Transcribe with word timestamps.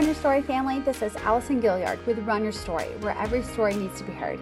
Run 0.00 0.06
Your 0.06 0.14
Story 0.14 0.40
family. 0.40 0.80
This 0.80 1.02
is 1.02 1.14
Allison 1.16 1.60
Gilliard 1.60 2.06
with 2.06 2.18
Run 2.20 2.42
Your 2.42 2.52
Story, 2.52 2.86
where 3.00 3.14
every 3.18 3.42
story 3.42 3.74
needs 3.74 3.98
to 3.98 4.04
be 4.04 4.12
heard. 4.12 4.40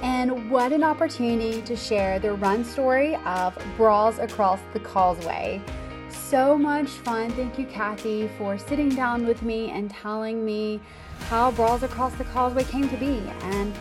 And 0.00 0.50
what 0.50 0.72
an 0.72 0.82
opportunity 0.82 1.60
to 1.60 1.76
share 1.76 2.18
the 2.18 2.32
run 2.32 2.64
story 2.64 3.14
of 3.26 3.54
Bras 3.76 4.18
Across 4.18 4.60
the 4.72 4.80
Causeway. 4.80 5.60
So 6.08 6.56
much 6.56 6.88
fun. 6.88 7.30
Thank 7.32 7.58
you, 7.58 7.66
Kathy, 7.66 8.30
for 8.38 8.56
sitting 8.56 8.88
down 8.88 9.26
with 9.26 9.42
me 9.42 9.68
and 9.72 9.90
telling 9.90 10.42
me 10.42 10.80
how 11.28 11.50
Bras 11.50 11.82
Across 11.82 12.14
the 12.14 12.24
Causeway 12.24 12.64
came 12.64 12.88
to 12.88 12.96
be. 12.96 13.20
And 13.42 13.74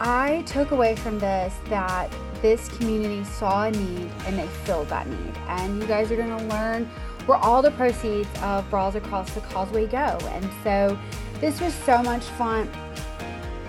I 0.00 0.44
took 0.46 0.70
away 0.70 0.96
from 0.96 1.18
this 1.18 1.54
that 1.68 2.10
this 2.40 2.70
community 2.78 3.22
saw 3.24 3.64
a 3.64 3.70
need 3.70 4.10
and 4.24 4.38
they 4.38 4.46
filled 4.64 4.88
that 4.88 5.06
need. 5.08 5.34
And 5.46 5.78
you 5.82 5.86
guys 5.86 6.10
are 6.10 6.16
going 6.16 6.38
to 6.38 6.44
learn 6.46 6.88
where 7.26 7.38
all 7.38 7.62
the 7.62 7.70
proceeds 7.72 8.28
of 8.42 8.68
Bras 8.70 8.94
Across 8.94 9.34
the 9.34 9.40
Causeway 9.40 9.86
go. 9.86 10.18
And 10.28 10.48
so 10.62 10.98
this 11.40 11.60
was 11.60 11.74
so 11.74 12.02
much 12.02 12.22
fun. 12.22 12.70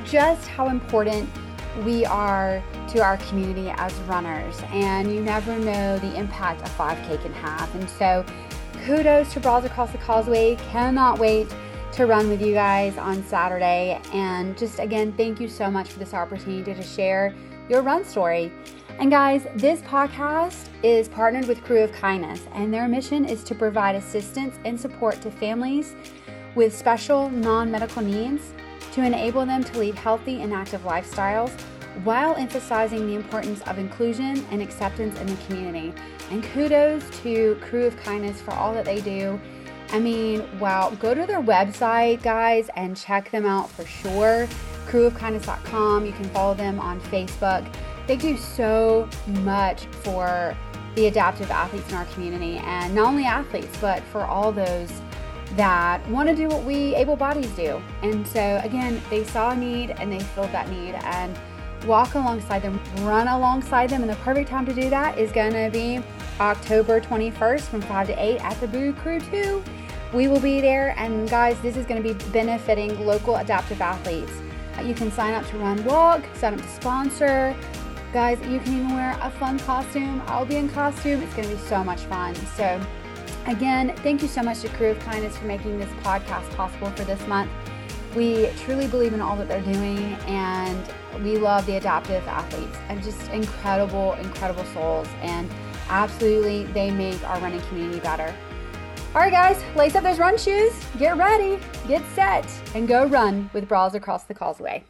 Just 0.05 0.47
how 0.47 0.69
important 0.69 1.29
we 1.83 2.05
are 2.05 2.63
to 2.89 3.01
our 3.01 3.17
community 3.17 3.69
as 3.75 3.93
runners, 4.01 4.61
and 4.67 5.13
you 5.13 5.21
never 5.21 5.57
know 5.57 5.99
the 5.99 6.15
impact 6.15 6.61
a 6.61 6.69
5K 6.71 7.21
can 7.21 7.33
have. 7.33 7.73
And 7.75 7.89
so, 7.89 8.25
kudos 8.85 9.33
to 9.33 9.39
Bras 9.39 9.65
Across 9.65 9.91
the 9.91 9.97
Causeway. 9.97 10.55
Cannot 10.71 11.19
wait 11.19 11.53
to 11.93 12.05
run 12.05 12.29
with 12.29 12.41
you 12.41 12.53
guys 12.53 12.97
on 12.97 13.23
Saturday. 13.23 13.99
And 14.13 14.57
just 14.57 14.79
again, 14.79 15.13
thank 15.13 15.39
you 15.39 15.47
so 15.47 15.71
much 15.71 15.89
for 15.89 15.99
this 15.99 16.13
opportunity 16.13 16.73
to 16.73 16.81
share 16.83 17.33
your 17.69 17.81
run 17.81 18.05
story. 18.05 18.51
And 18.97 19.11
guys, 19.11 19.45
this 19.55 19.81
podcast 19.81 20.69
is 20.81 21.09
partnered 21.09 21.47
with 21.47 21.61
Crew 21.65 21.83
of 21.83 21.91
Kindness, 21.91 22.47
and 22.53 22.73
their 22.73 22.87
mission 22.87 23.25
is 23.25 23.43
to 23.43 23.53
provide 23.53 23.93
assistance 23.93 24.57
and 24.63 24.79
support 24.79 25.21
to 25.21 25.29
families 25.29 25.95
with 26.55 26.73
special 26.75 27.29
non 27.29 27.69
medical 27.69 28.01
needs 28.01 28.53
to 28.93 29.03
enable 29.03 29.45
them 29.45 29.65
to 29.65 29.79
lead 29.79 29.95
healthy 29.95 30.41
and 30.41 30.53
active 30.53 30.81
lifestyles 30.83 31.51
while 32.05 32.35
emphasizing 32.35 33.05
the 33.05 33.15
importance 33.15 33.61
of 33.63 33.77
inclusion 33.77 34.45
and 34.49 34.61
acceptance 34.61 35.19
in 35.19 35.27
the 35.27 35.35
community. 35.47 35.93
And 36.31 36.41
kudos 36.41 37.03
to 37.21 37.59
Crew 37.61 37.83
of 37.85 37.97
Kindness 37.97 38.41
for 38.41 38.51
all 38.51 38.73
that 38.73 38.85
they 38.85 39.01
do. 39.01 39.39
I 39.89 39.99
mean, 39.99 40.41
wow, 40.57 40.91
go 40.91 41.13
to 41.13 41.25
their 41.25 41.41
website, 41.41 42.23
guys, 42.23 42.69
and 42.77 42.95
check 42.95 43.29
them 43.29 43.45
out 43.45 43.69
for 43.69 43.85
sure. 43.85 44.47
Crewofkindness.com. 44.87 46.05
You 46.05 46.13
can 46.13 46.25
follow 46.29 46.53
them 46.53 46.79
on 46.79 47.01
Facebook 47.01 47.69
they 48.07 48.15
do 48.15 48.37
so 48.37 49.09
much 49.41 49.85
for 50.03 50.55
the 50.95 51.07
adaptive 51.07 51.51
athletes 51.51 51.89
in 51.89 51.95
our 51.95 52.05
community 52.05 52.57
and 52.57 52.95
not 52.95 53.07
only 53.07 53.25
athletes 53.25 53.77
but 53.81 54.01
for 54.03 54.21
all 54.21 54.51
those 54.51 55.01
that 55.55 56.05
want 56.09 56.27
to 56.27 56.35
do 56.35 56.47
what 56.47 56.63
we 56.63 56.95
able 56.95 57.15
bodies 57.15 57.49
do. 57.51 57.81
And 58.01 58.25
so 58.27 58.59
again 58.63 59.01
they 59.09 59.23
saw 59.23 59.51
a 59.51 59.55
need 59.55 59.91
and 59.91 60.11
they 60.11 60.19
filled 60.19 60.51
that 60.51 60.69
need 60.69 60.95
and 60.95 61.37
walk 61.85 62.15
alongside 62.15 62.61
them 62.61 62.79
run 63.01 63.27
alongside 63.27 63.89
them 63.89 64.01
and 64.01 64.09
the 64.09 64.15
perfect 64.17 64.49
time 64.49 64.65
to 64.65 64.73
do 64.73 64.89
that 64.89 65.17
is 65.19 65.31
going 65.31 65.51
to 65.53 65.69
be 65.71 66.01
october 66.39 66.99
21st 66.99 67.61
from 67.61 67.79
5 67.81 68.07
to 68.07 68.13
8 68.13 68.43
at 68.43 68.59
the 68.59 68.67
Boo 68.67 68.91
Krewe 68.93 69.29
2 69.29 69.63
we 70.13 70.27
will 70.27 70.39
be 70.39 70.61
there 70.61 70.95
and 70.97 71.29
guys 71.29 71.59
this 71.61 71.77
is 71.77 71.85
going 71.85 72.01
to 72.01 72.13
be 72.13 72.31
benefiting 72.31 73.05
local 73.05 73.35
adaptive 73.35 73.81
athletes. 73.81 74.31
You 74.83 74.93
can 74.93 75.11
sign 75.11 75.33
up 75.33 75.45
to 75.49 75.57
run 75.57 75.83
walk 75.83 76.23
sign 76.35 76.53
up 76.53 76.61
to 76.61 76.67
sponsor 76.69 77.55
Guys, 78.15 78.39
you 78.47 78.61
can 78.61 78.73
even 78.75 78.93
wear 78.93 79.19
a 79.21 79.29
fun 79.29 79.59
costume. 79.59 80.23
I'll 80.27 80.45
be 80.45 80.55
in 80.55 80.69
costume. 80.69 81.21
It's 81.21 81.33
going 81.33 81.49
to 81.49 81.53
be 81.53 81.61
so 81.63 81.83
much 81.83 81.99
fun. 82.03 82.33
So, 82.55 82.79
again, 83.45 83.93
thank 84.03 84.21
you 84.21 84.29
so 84.29 84.41
much 84.41 84.61
to 84.61 84.69
Crew 84.69 84.91
of 84.91 84.99
Kindness 84.99 85.35
for 85.35 85.43
making 85.43 85.79
this 85.79 85.89
podcast 86.01 86.49
possible 86.55 86.89
for 86.91 87.03
this 87.03 87.19
month. 87.27 87.51
We 88.15 88.49
truly 88.59 88.87
believe 88.87 89.13
in 89.13 89.19
all 89.19 89.35
that 89.35 89.49
they're 89.49 89.59
doing, 89.59 89.99
and 90.27 90.93
we 91.25 91.37
love 91.37 91.65
the 91.65 91.75
adaptive 91.75 92.25
athletes 92.25 92.77
and 92.87 93.03
just 93.03 93.29
incredible, 93.31 94.13
incredible 94.13 94.63
souls. 94.67 95.09
And 95.21 95.51
absolutely, 95.89 96.63
they 96.67 96.91
make 96.91 97.21
our 97.27 97.37
running 97.41 97.59
community 97.63 97.99
better. 97.99 98.33
All 99.13 99.23
right, 99.23 99.29
guys, 99.29 99.61
lace 99.75 99.93
up 99.95 100.03
those 100.03 100.19
run 100.19 100.37
shoes, 100.37 100.71
get 100.97 101.17
ready, 101.17 101.59
get 101.85 102.01
set, 102.13 102.47
and 102.75 102.87
go 102.87 103.07
run 103.07 103.49
with 103.51 103.67
Bras 103.67 103.93
Across 103.93 104.23
the 104.23 104.33
Causeway. 104.33 104.85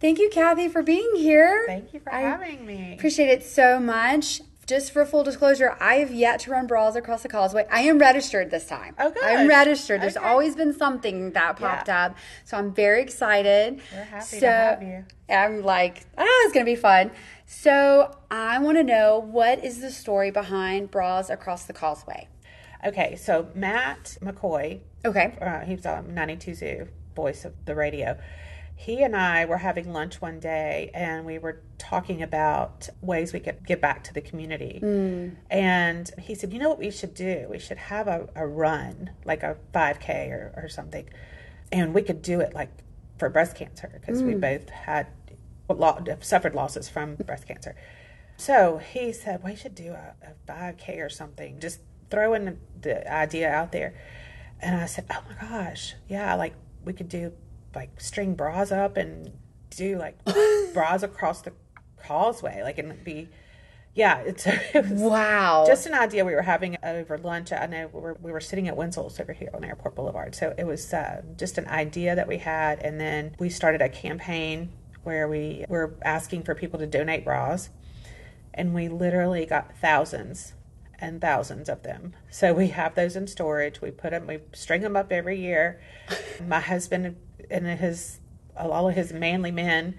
Thank 0.00 0.18
you, 0.18 0.28
Kathy, 0.30 0.68
for 0.68 0.82
being 0.82 1.12
here. 1.16 1.64
Thank 1.66 1.94
you 1.94 2.00
for 2.00 2.12
I 2.12 2.20
having 2.20 2.66
me. 2.66 2.94
Appreciate 2.94 3.28
it 3.28 3.44
so 3.44 3.78
much. 3.78 4.40
Just 4.66 4.92
for 4.92 5.04
full 5.04 5.24
disclosure, 5.24 5.76
I 5.78 5.96
have 5.96 6.10
yet 6.10 6.40
to 6.40 6.50
run 6.50 6.66
bras 6.66 6.96
across 6.96 7.22
the 7.22 7.28
causeway. 7.28 7.66
I 7.70 7.82
am 7.82 7.98
registered 7.98 8.50
this 8.50 8.66
time. 8.66 8.94
Oh, 8.98 9.10
good. 9.10 9.22
I'm 9.22 9.46
registered. 9.46 10.00
There's 10.00 10.16
okay. 10.16 10.26
always 10.26 10.56
been 10.56 10.72
something 10.72 11.32
that 11.32 11.56
popped 11.56 11.88
yeah. 11.88 12.06
up. 12.06 12.16
So 12.44 12.56
I'm 12.56 12.72
very 12.72 13.02
excited. 13.02 13.82
We're 13.92 14.04
happy 14.04 14.24
so, 14.24 14.40
to 14.40 14.46
have 14.46 14.82
you. 14.82 15.04
I'm 15.28 15.62
like, 15.62 16.06
ah, 16.16 16.24
it's 16.26 16.54
going 16.54 16.64
to 16.64 16.72
be 16.72 16.76
fun. 16.76 17.10
So 17.44 18.16
I 18.30 18.58
want 18.58 18.78
to 18.78 18.84
know 18.84 19.18
what 19.18 19.62
is 19.62 19.82
the 19.82 19.90
story 19.90 20.30
behind 20.30 20.90
Bras 20.90 21.28
Across 21.28 21.64
the 21.64 21.74
Causeway? 21.74 22.28
Okay, 22.86 23.16
so 23.16 23.48
Matt 23.54 24.16
McCoy. 24.22 24.80
Okay. 25.04 25.36
Uh, 25.42 25.60
he's 25.60 25.84
a 25.84 26.02
92 26.08 26.54
ZEW 26.54 26.88
voice 27.14 27.44
of 27.44 27.52
the 27.66 27.74
radio 27.74 28.18
he 28.76 29.02
and 29.02 29.14
I 29.14 29.44
were 29.44 29.58
having 29.58 29.92
lunch 29.92 30.20
one 30.20 30.40
day 30.40 30.90
and 30.94 31.24
we 31.24 31.38
were 31.38 31.62
talking 31.78 32.22
about 32.22 32.88
ways 33.00 33.32
we 33.32 33.40
could 33.40 33.64
give 33.66 33.80
back 33.80 34.02
to 34.04 34.14
the 34.14 34.20
community. 34.20 34.80
Mm. 34.82 35.36
And 35.50 36.10
he 36.20 36.34
said, 36.34 36.52
You 36.52 36.58
know 36.58 36.68
what 36.68 36.78
we 36.78 36.90
should 36.90 37.14
do? 37.14 37.46
We 37.48 37.58
should 37.58 37.78
have 37.78 38.08
a, 38.08 38.28
a 38.34 38.46
run, 38.46 39.10
like 39.24 39.42
a 39.42 39.56
5K 39.72 40.30
or, 40.30 40.52
or 40.56 40.68
something. 40.68 41.08
And 41.70 41.94
we 41.94 42.02
could 42.02 42.20
do 42.20 42.40
it 42.40 42.54
like 42.54 42.70
for 43.18 43.28
breast 43.28 43.56
cancer 43.56 43.90
because 44.00 44.22
mm. 44.22 44.26
we 44.26 44.34
both 44.34 44.68
had 44.68 45.06
suffered 46.20 46.54
losses 46.54 46.88
from 46.88 47.14
breast 47.14 47.46
cancer. 47.46 47.76
So 48.36 48.78
he 48.78 49.12
said, 49.12 49.42
We 49.44 49.54
should 49.54 49.74
do 49.74 49.92
a, 49.92 50.14
a 50.22 50.52
5K 50.52 50.98
or 50.98 51.08
something, 51.08 51.60
just 51.60 51.80
throwing 52.10 52.58
the 52.80 53.10
idea 53.10 53.50
out 53.50 53.70
there. 53.70 53.94
And 54.60 54.80
I 54.80 54.86
said, 54.86 55.06
Oh 55.10 55.22
my 55.28 55.48
gosh, 55.48 55.94
yeah, 56.08 56.34
like 56.34 56.54
we 56.84 56.92
could 56.92 57.08
do 57.08 57.32
like 57.74 58.00
string 58.00 58.34
bras 58.34 58.72
up 58.72 58.96
and 58.96 59.32
do 59.70 59.98
like 59.98 60.18
bras 60.74 61.02
across 61.02 61.42
the 61.42 61.52
causeway, 62.02 62.62
like 62.62 62.78
and 62.78 63.02
be. 63.04 63.28
Yeah, 63.94 64.18
it's 64.18 64.44
it 64.46 64.86
wow. 64.86 65.64
Just 65.66 65.86
an 65.86 65.94
idea 65.94 66.24
we 66.24 66.34
were 66.34 66.42
having 66.42 66.76
over 66.82 67.16
lunch. 67.18 67.52
I 67.52 67.66
know 67.66 67.88
we 67.92 68.00
were, 68.00 68.18
we 68.20 68.32
were 68.32 68.40
sitting 68.40 68.66
at 68.66 68.76
Wintzell's 68.76 69.20
over 69.20 69.32
here 69.32 69.50
on 69.54 69.64
Airport 69.64 69.94
Boulevard, 69.94 70.34
so 70.34 70.52
it 70.58 70.64
was 70.64 70.92
uh, 70.92 71.22
just 71.36 71.58
an 71.58 71.68
idea 71.68 72.16
that 72.16 72.26
we 72.26 72.38
had, 72.38 72.80
and 72.80 73.00
then 73.00 73.36
we 73.38 73.48
started 73.48 73.80
a 73.80 73.88
campaign 73.88 74.72
where 75.04 75.28
we 75.28 75.64
were 75.68 75.94
asking 76.02 76.42
for 76.42 76.54
people 76.54 76.78
to 76.80 76.86
donate 76.86 77.24
bras, 77.24 77.70
and 78.52 78.74
we 78.74 78.88
literally 78.88 79.46
got 79.46 79.76
thousands 79.76 80.54
and 80.98 81.20
thousands 81.20 81.68
of 81.68 81.82
them. 81.82 82.14
So 82.30 82.52
we 82.52 82.68
have 82.68 82.94
those 82.94 83.14
in 83.14 83.26
storage. 83.26 83.80
We 83.80 83.90
put 83.90 84.10
them, 84.10 84.26
we 84.26 84.38
string 84.52 84.80
them 84.80 84.96
up 84.96 85.12
every 85.12 85.38
year. 85.38 85.80
My 86.46 86.60
husband 86.60 87.16
and 87.50 87.66
his 87.66 88.20
all 88.56 88.88
of 88.88 88.94
his 88.94 89.12
manly 89.12 89.50
men 89.50 89.96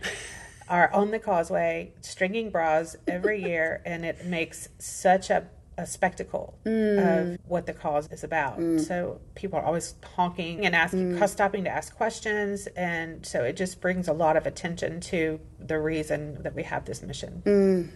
are 0.69 0.91
on 0.93 1.11
the 1.11 1.19
causeway 1.19 1.93
stringing 2.01 2.49
bras 2.49 2.95
every 3.07 3.43
year, 3.43 3.81
and 3.85 4.05
it 4.05 4.25
makes 4.25 4.69
such 4.79 5.29
a 5.29 5.47
a 5.77 5.85
spectacle 5.85 6.57
mm. 6.65 7.33
of 7.33 7.39
what 7.47 7.65
the 7.65 7.73
cause 7.73 8.09
is 8.11 8.23
about. 8.23 8.57
Mm. 8.59 8.79
So 8.79 9.19
people 9.35 9.59
are 9.59 9.65
always 9.65 9.95
honking 10.15 10.65
and 10.65 10.75
asking, 10.75 11.13
mm. 11.13 11.29
stopping 11.29 11.65
to 11.65 11.69
ask 11.69 11.95
questions, 11.95 12.67
and 12.77 13.25
so 13.25 13.43
it 13.43 13.57
just 13.57 13.81
brings 13.81 14.07
a 14.07 14.13
lot 14.13 14.37
of 14.37 14.45
attention 14.47 15.01
to 15.01 15.39
the 15.59 15.79
reason 15.79 16.41
that 16.43 16.55
we 16.55 16.63
have 16.63 16.85
this 16.85 17.01
mission. 17.01 17.43
Mm. 17.45 17.89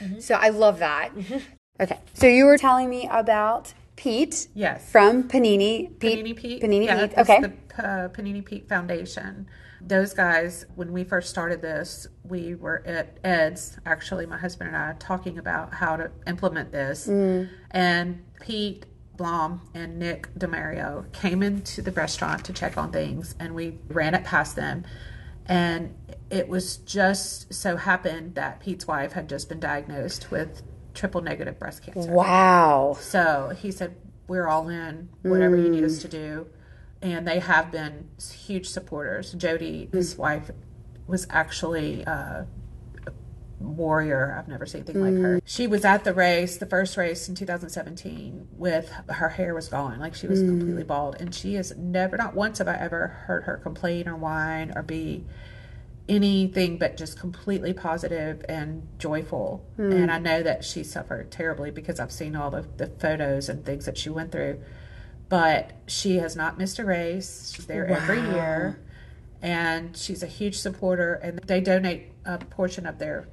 Mm-hmm. 0.00 0.20
So 0.20 0.34
I 0.34 0.48
love 0.48 0.78
that. 0.80 1.14
Mm-hmm. 1.14 1.38
Okay, 1.80 1.98
so 2.14 2.26
you 2.26 2.44
were 2.44 2.58
telling 2.58 2.88
me 2.88 3.08
about 3.10 3.74
Pete. 3.96 4.48
Yes. 4.54 4.90
From 4.90 5.28
Panini. 5.28 5.98
Pete, 5.98 6.24
Panini 6.24 6.36
Pete. 6.36 6.62
Panini 6.62 6.86
yeah, 6.86 7.06
Pete. 7.06 7.18
Okay. 7.18 7.40
The 7.40 7.86
uh, 7.86 8.08
Panini 8.08 8.44
Pete 8.44 8.68
Foundation. 8.68 9.46
Those 9.80 10.14
guys, 10.14 10.64
when 10.74 10.92
we 10.92 11.04
first 11.04 11.28
started 11.28 11.60
this, 11.60 12.06
we 12.22 12.54
were 12.54 12.82
at 12.86 13.18
Ed's, 13.22 13.78
actually, 13.84 14.24
my 14.26 14.38
husband 14.38 14.68
and 14.68 14.76
I, 14.76 14.94
talking 14.98 15.38
about 15.38 15.74
how 15.74 15.96
to 15.96 16.10
implement 16.26 16.72
this. 16.72 17.06
Mm. 17.06 17.50
And 17.70 18.24
Pete 18.40 18.86
Blohme 19.16 19.60
and 19.74 19.98
Nick 19.98 20.32
Demario 20.34 21.12
came 21.12 21.42
into 21.42 21.82
the 21.82 21.92
restaurant 21.92 22.44
to 22.46 22.52
check 22.52 22.78
on 22.78 22.92
things, 22.92 23.34
and 23.38 23.54
we 23.54 23.78
ran 23.88 24.14
it 24.14 24.24
past 24.24 24.56
them. 24.56 24.84
And 25.46 25.94
it 26.30 26.48
was 26.48 26.78
just 26.78 27.52
so 27.52 27.76
happened 27.76 28.34
that 28.34 28.60
Pete's 28.60 28.86
wife 28.86 29.12
had 29.12 29.28
just 29.28 29.48
been 29.48 29.60
diagnosed 29.60 30.30
with 30.30 30.62
triple 30.94 31.20
negative 31.20 31.58
breast 31.58 31.82
cancer. 31.82 32.10
Wow. 32.10 32.96
So 33.00 33.52
he 33.60 33.70
said, 33.70 33.96
We're 34.28 34.48
all 34.48 34.68
in, 34.68 35.08
whatever 35.22 35.56
mm. 35.56 35.64
you 35.64 35.70
need 35.70 35.84
us 35.84 36.00
to 36.02 36.08
do. 36.08 36.46
And 37.02 37.28
they 37.28 37.40
have 37.40 37.70
been 37.70 38.08
huge 38.32 38.66
supporters. 38.66 39.32
Jody, 39.32 39.88
mm. 39.90 39.94
his 39.94 40.16
wife, 40.16 40.50
was 41.06 41.26
actually 41.28 42.04
uh, 42.06 42.44
warrior. 43.60 44.36
I've 44.38 44.48
never 44.48 44.66
seen 44.66 44.82
anything 44.82 45.02
like 45.02 45.22
her. 45.22 45.40
She 45.44 45.66
was 45.66 45.84
at 45.84 46.04
the 46.04 46.14
race, 46.14 46.56
the 46.56 46.66
first 46.66 46.96
race 46.96 47.28
in 47.28 47.34
2017, 47.34 48.48
with 48.56 48.90
her 49.08 49.30
hair 49.30 49.54
was 49.54 49.68
gone, 49.68 49.98
like 49.98 50.14
she 50.14 50.26
was 50.26 50.40
completely 50.40 50.84
bald, 50.84 51.16
and 51.20 51.34
she 51.34 51.54
has 51.54 51.76
never, 51.76 52.16
not 52.16 52.34
once 52.34 52.58
have 52.58 52.68
I 52.68 52.76
ever 52.76 53.08
heard 53.26 53.44
her 53.44 53.56
complain 53.56 54.08
or 54.08 54.16
whine 54.16 54.72
or 54.74 54.82
be 54.82 55.24
anything 56.08 56.76
but 56.78 56.96
just 56.96 57.18
completely 57.18 57.72
positive 57.72 58.44
and 58.48 58.86
joyful. 58.98 59.64
Hmm. 59.76 59.92
And 59.92 60.10
I 60.10 60.18
know 60.18 60.42
that 60.42 60.64
she 60.64 60.84
suffered 60.84 61.30
terribly 61.30 61.70
because 61.70 61.98
I've 61.98 62.12
seen 62.12 62.36
all 62.36 62.50
the, 62.50 62.66
the 62.76 62.88
photos 62.88 63.48
and 63.48 63.64
things 63.64 63.86
that 63.86 63.96
she 63.96 64.10
went 64.10 64.32
through. 64.32 64.60
But 65.28 65.72
she 65.86 66.18
has 66.18 66.36
not 66.36 66.58
missed 66.58 66.78
a 66.78 66.84
race. 66.84 67.52
She's 67.54 67.66
there 67.66 67.86
every 67.86 68.20
year. 68.20 68.80
And 69.40 69.96
she's 69.96 70.22
a 70.22 70.26
huge 70.26 70.56
supporter, 70.56 71.14
and 71.14 71.38
they 71.40 71.60
donate 71.60 72.12
a 72.24 72.38
portion 72.38 72.86
of 72.86 72.98
their 72.98 73.28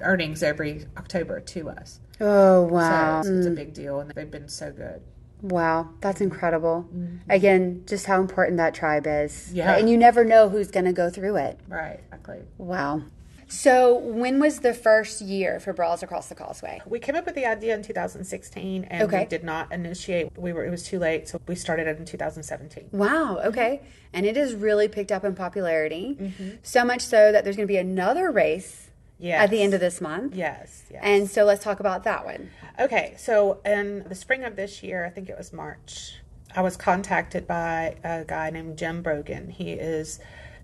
earnings 0.00 0.42
every 0.42 0.86
October 0.96 1.40
to 1.40 1.70
us. 1.70 1.98
Oh, 2.20 2.62
wow. 2.62 3.22
So 3.22 3.30
it's, 3.30 3.38
it's 3.38 3.46
a 3.46 3.50
big 3.50 3.74
deal, 3.74 3.98
and 3.98 4.10
they've 4.12 4.30
been 4.30 4.48
so 4.48 4.70
good. 4.70 5.02
Wow, 5.46 5.90
that's 6.00 6.20
incredible. 6.20 6.88
Again, 7.28 7.84
just 7.86 8.06
how 8.06 8.20
important 8.20 8.56
that 8.56 8.74
tribe 8.74 9.06
is. 9.06 9.32
Mm-hmm. 9.32 9.56
Yeah. 9.56 9.76
And 9.76 9.88
you 9.88 9.96
never 9.96 10.24
know 10.24 10.48
who's 10.48 10.70
going 10.72 10.86
to 10.86 10.92
go 10.92 11.08
through 11.08 11.36
it. 11.36 11.60
Right, 11.68 12.00
exactly. 12.00 12.40
Wow. 12.58 13.02
So, 13.48 13.96
when 13.96 14.40
was 14.40 14.58
the 14.58 14.74
first 14.74 15.20
year 15.20 15.60
for 15.60 15.72
Bras 15.72 16.02
Across 16.02 16.30
the 16.30 16.34
Causeway? 16.34 16.80
We 16.84 16.98
came 16.98 17.14
up 17.14 17.26
with 17.26 17.36
the 17.36 17.46
idea 17.46 17.76
in 17.76 17.82
2016, 17.84 18.84
and 18.90 19.02
Okay. 19.04 19.20
we 19.20 19.24
did 19.26 19.44
not 19.44 19.70
initiate. 19.70 20.36
We 20.36 20.52
were 20.52 20.64
it 20.64 20.70
was 20.70 20.82
too 20.82 20.98
late, 20.98 21.28
so 21.28 21.40
we 21.46 21.54
started 21.54 21.86
it 21.86 21.96
in 21.96 22.04
2017. 22.04 22.88
Wow, 22.90 23.38
okay. 23.44 23.82
And 24.12 24.26
it 24.26 24.34
has 24.34 24.52
really 24.52 24.88
picked 24.88 25.12
up 25.12 25.24
in 25.24 25.36
popularity. 25.36 26.16
Mm-hmm. 26.20 26.50
So 26.64 26.84
much 26.84 27.02
so 27.02 27.30
that 27.30 27.44
there's 27.44 27.54
going 27.54 27.68
to 27.68 27.72
be 27.72 27.78
another 27.78 28.32
race 28.32 28.85
Yes. 29.18 29.44
at 29.44 29.50
the 29.50 29.62
end 29.62 29.72
of 29.74 29.80
this 29.80 30.00
month. 30.00 30.34
Yes, 30.34 30.84
yes. 30.90 31.00
And 31.02 31.30
so 31.30 31.44
let's 31.44 31.64
talk 31.64 31.80
about 31.80 32.04
that 32.04 32.24
one. 32.24 32.50
Okay, 32.78 33.14
so 33.16 33.60
in 33.64 34.04
the 34.08 34.14
spring 34.14 34.44
of 34.44 34.56
this 34.56 34.82
year, 34.82 35.06
I 35.06 35.10
think 35.10 35.28
it 35.30 35.38
was 35.38 35.52
March, 35.52 36.16
I 36.54 36.62
was 36.62 36.76
contacted 36.76 37.46
by 37.46 37.96
a 38.02 38.24
guy 38.24 38.50
named 38.50 38.78
Jim 38.78 39.02
Brogan. 39.02 39.50
He 39.50 39.72
is 39.72 40.18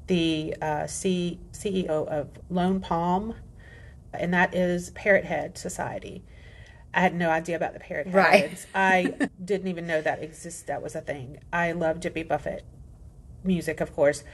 the 0.07 0.55
uh, 0.63 0.87
C- 0.87 1.39
CEO 1.53 1.89
of 2.07 2.29
Lone 2.49 2.81
Palm, 2.81 3.35
and 4.13 4.33
that 4.33 4.55
is 4.55 4.91
Parrot 4.91 5.25
Head 5.27 5.59
Society. 5.59 6.25
I 6.95 7.01
had 7.01 7.15
no 7.15 7.31
idea 7.31 7.57
about 7.57 7.73
the 7.73 7.81
parrot 7.81 8.07
heads. 8.07 8.15
Right. 8.15 8.67
I 8.75 9.29
didn't 9.45 9.69
even 9.69 9.87
know 9.87 10.03
that 10.03 10.23
existed. 10.23 10.67
That 10.69 10.83
was 10.83 10.95
a 10.95 11.01
thing. 11.01 11.39
I 11.53 11.73
love 11.73 12.01
Jimmy 12.01 12.23
Buffett 12.23 12.65
music, 13.45 13.81
of 13.81 13.95
course. 13.95 14.25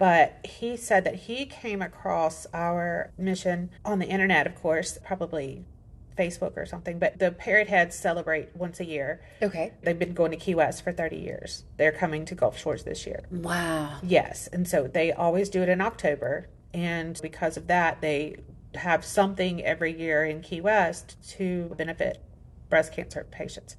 But 0.00 0.46
he 0.46 0.78
said 0.78 1.04
that 1.04 1.14
he 1.14 1.44
came 1.44 1.82
across 1.82 2.46
our 2.54 3.12
mission 3.18 3.68
on 3.84 3.98
the 3.98 4.06
internet, 4.06 4.46
of 4.46 4.54
course, 4.54 4.98
probably 5.04 5.66
Facebook 6.16 6.56
or 6.56 6.64
something. 6.64 6.98
But 6.98 7.18
the 7.18 7.30
Parrot 7.30 7.68
Heads 7.68 7.96
celebrate 7.96 8.56
once 8.56 8.80
a 8.80 8.86
year. 8.86 9.20
Okay. 9.42 9.74
They've 9.82 9.98
been 9.98 10.14
going 10.14 10.30
to 10.30 10.38
Key 10.38 10.54
West 10.54 10.82
for 10.82 10.90
30 10.90 11.16
years. 11.16 11.64
They're 11.76 11.92
coming 11.92 12.24
to 12.24 12.34
Gulf 12.34 12.58
Shores 12.58 12.84
this 12.84 13.06
year. 13.06 13.24
Wow. 13.30 13.98
Yes. 14.02 14.46
And 14.46 14.66
so 14.66 14.86
they 14.86 15.12
always 15.12 15.50
do 15.50 15.62
it 15.62 15.68
in 15.68 15.82
October. 15.82 16.48
And 16.72 17.20
because 17.20 17.58
of 17.58 17.66
that, 17.66 18.00
they 18.00 18.36
have 18.76 19.04
something 19.04 19.62
every 19.62 19.92
year 19.92 20.24
in 20.24 20.40
Key 20.40 20.62
West 20.62 21.18
to 21.32 21.74
benefit 21.76 22.22
breast 22.70 22.94
cancer 22.94 23.26
patients. 23.30 23.76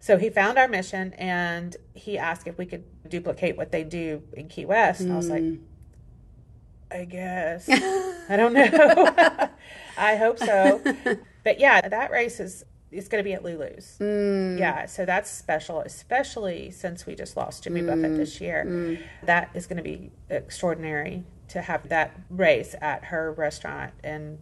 So 0.00 0.16
he 0.16 0.30
found 0.30 0.58
our 0.58 0.66
mission 0.66 1.12
and 1.14 1.76
he 1.94 2.18
asked 2.18 2.46
if 2.46 2.56
we 2.56 2.66
could 2.66 2.84
duplicate 3.08 3.56
what 3.56 3.70
they 3.70 3.84
do 3.84 4.22
in 4.32 4.48
Key 4.48 4.64
West. 4.64 5.02
And 5.02 5.12
I 5.12 5.16
was 5.16 5.28
like, 5.28 5.42
mm. 5.42 5.60
I 6.90 7.04
guess. 7.04 7.68
I 8.28 8.36
don't 8.36 8.54
know. 8.54 8.64
I 9.98 10.16
hope 10.16 10.38
so. 10.38 10.82
But 11.44 11.60
yeah, 11.60 11.86
that 11.86 12.10
race 12.10 12.40
is 12.40 12.64
it's 12.90 13.08
going 13.08 13.22
to 13.22 13.28
be 13.28 13.34
at 13.34 13.44
Lulu's. 13.44 13.96
Mm. 14.00 14.58
Yeah, 14.58 14.86
so 14.86 15.04
that's 15.04 15.30
special, 15.30 15.80
especially 15.80 16.70
since 16.70 17.06
we 17.06 17.14
just 17.14 17.36
lost 17.36 17.62
Jimmy 17.64 17.82
Buffett 17.82 18.12
mm. 18.12 18.16
this 18.16 18.40
year. 18.40 18.98
That 19.22 19.50
is 19.54 19.66
going 19.66 19.76
to 19.76 19.82
be 19.82 20.10
extraordinary 20.28 21.24
to 21.48 21.62
have 21.62 21.88
that 21.88 22.18
race 22.30 22.74
at 22.80 23.04
her 23.06 23.32
restaurant 23.32 23.92
and 24.02 24.38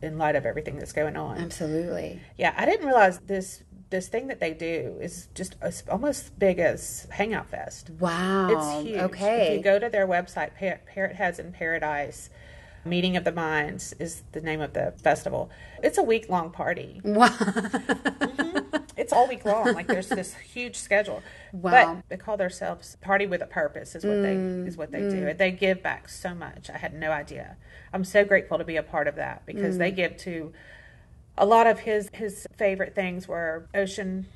in 0.00 0.18
light 0.18 0.34
of 0.34 0.44
everything 0.44 0.78
that's 0.78 0.92
going 0.92 1.16
on. 1.16 1.38
Absolutely. 1.38 2.20
Yeah, 2.36 2.54
I 2.56 2.66
didn't 2.66 2.86
realize 2.86 3.20
this 3.20 3.62
this 3.92 4.08
thing 4.08 4.26
that 4.26 4.40
they 4.40 4.52
do 4.52 4.96
is 5.00 5.28
just 5.34 5.54
as, 5.60 5.84
almost 5.88 6.36
big 6.38 6.58
as 6.58 7.06
Hangout 7.10 7.48
Fest. 7.48 7.90
Wow. 8.00 8.48
It's 8.50 8.88
huge. 8.88 8.98
Okay. 9.02 9.46
If 9.52 9.58
you 9.58 9.62
go 9.62 9.78
to 9.78 9.88
their 9.88 10.08
website, 10.08 10.58
Par- 10.58 10.80
Parrot 10.86 11.14
Heads 11.14 11.38
in 11.38 11.52
Paradise, 11.52 12.30
Meeting 12.84 13.16
of 13.16 13.22
the 13.22 13.30
Minds 13.30 13.92
is 14.00 14.24
the 14.32 14.40
name 14.40 14.60
of 14.60 14.72
the 14.72 14.92
festival. 15.02 15.50
It's 15.84 15.98
a 15.98 16.02
week 16.02 16.28
long 16.28 16.50
party. 16.50 17.00
Wow. 17.04 17.30
It's 18.94 19.12
all 19.12 19.26
week 19.26 19.44
long. 19.44 19.72
Like 19.72 19.86
there's 19.86 20.08
this 20.08 20.34
huge 20.34 20.76
schedule. 20.76 21.22
Wow. 21.52 21.94
But 21.94 22.08
they 22.08 22.16
call 22.18 22.36
themselves 22.36 22.96
Party 23.00 23.26
with 23.26 23.40
a 23.42 23.46
Purpose 23.46 23.94
is 23.94 24.04
what 24.04 24.22
they 24.22 24.34
Mm, 24.34 24.68
is 24.68 24.76
what 24.76 24.92
they 24.92 25.00
do. 25.00 25.26
And 25.28 25.38
they 25.38 25.50
give 25.50 25.82
back 25.82 26.08
so 26.08 26.34
much. 26.34 26.68
I 26.70 26.76
had 26.76 26.94
no 26.94 27.10
idea. 27.10 27.56
I'm 27.92 28.04
so 28.04 28.24
grateful 28.24 28.58
to 28.58 28.64
be 28.64 28.76
a 28.76 28.82
part 28.82 29.08
of 29.08 29.16
that 29.16 29.44
because 29.46 29.78
they 29.78 29.90
give 29.90 30.16
to 30.18 30.52
a 31.38 31.46
lot 31.46 31.66
of 31.66 31.80
his 31.80 32.10
his 32.12 32.46
favorite 32.56 32.94
things 32.94 33.26
were 33.26 33.66
ocean 33.74 34.26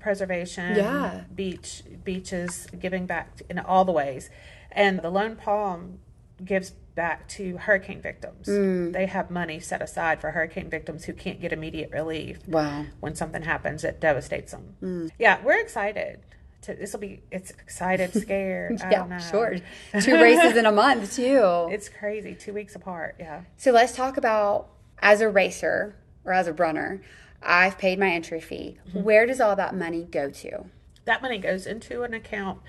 preservation, 0.00 0.74
Mm-hmm. 0.74 0.78
Yeah. 0.78 1.24
beach 1.34 1.82
beaches, 2.04 2.66
giving 2.78 3.06
back 3.06 3.42
in 3.50 3.58
all 3.58 3.84
the 3.84 3.92
ways, 3.92 4.30
and 4.72 5.00
the 5.00 5.10
Lone 5.10 5.36
Palm 5.36 5.98
gives 6.44 6.72
back 6.94 7.28
to 7.28 7.56
hurricane 7.58 8.00
victims. 8.00 8.46
Mm. 8.46 8.92
They 8.92 9.06
have 9.06 9.30
money 9.30 9.58
set 9.60 9.82
aside 9.82 10.20
for 10.20 10.30
hurricane 10.30 10.70
victims 10.70 11.04
who 11.04 11.12
can't 11.12 11.40
get 11.40 11.52
immediate 11.52 11.90
relief 11.90 12.38
wow. 12.46 12.86
when 13.00 13.14
something 13.14 13.42
happens 13.42 13.82
that 13.82 14.00
devastates 14.00 14.52
them. 14.52 14.76
Mm. 14.82 15.10
Yeah, 15.18 15.40
we're 15.44 15.58
excited. 15.60 16.20
To, 16.62 16.74
this 16.74 16.92
will 16.92 17.00
be 17.00 17.20
it's 17.30 17.50
excited, 17.50 18.14
scared. 18.20 18.80
I 18.80 18.90
don't 18.90 19.08
know. 19.10 19.16
Yeah, 19.16 19.30
sure. 19.30 19.56
Two 20.00 20.14
races 20.14 20.56
in 20.56 20.66
a 20.66 20.72
month, 20.72 21.14
too. 21.16 21.68
It's 21.70 21.88
crazy. 21.88 22.34
Two 22.34 22.54
weeks 22.54 22.74
apart. 22.74 23.16
Yeah. 23.18 23.42
So 23.56 23.72
let's 23.72 23.94
talk 23.94 24.16
about 24.16 24.68
as 25.00 25.20
a 25.20 25.28
racer 25.28 25.96
or 26.24 26.32
as 26.32 26.46
a 26.46 26.52
runner, 26.52 27.00
I've 27.42 27.78
paid 27.78 27.98
my 27.98 28.10
entry 28.10 28.40
fee. 28.40 28.78
Mm-hmm. 28.88 29.02
Where 29.02 29.26
does 29.26 29.40
all 29.40 29.56
that 29.56 29.74
money 29.74 30.04
go 30.04 30.30
to? 30.30 30.66
that 31.06 31.20
money 31.20 31.36
goes 31.36 31.66
into 31.66 32.02
an 32.02 32.14
account 32.14 32.60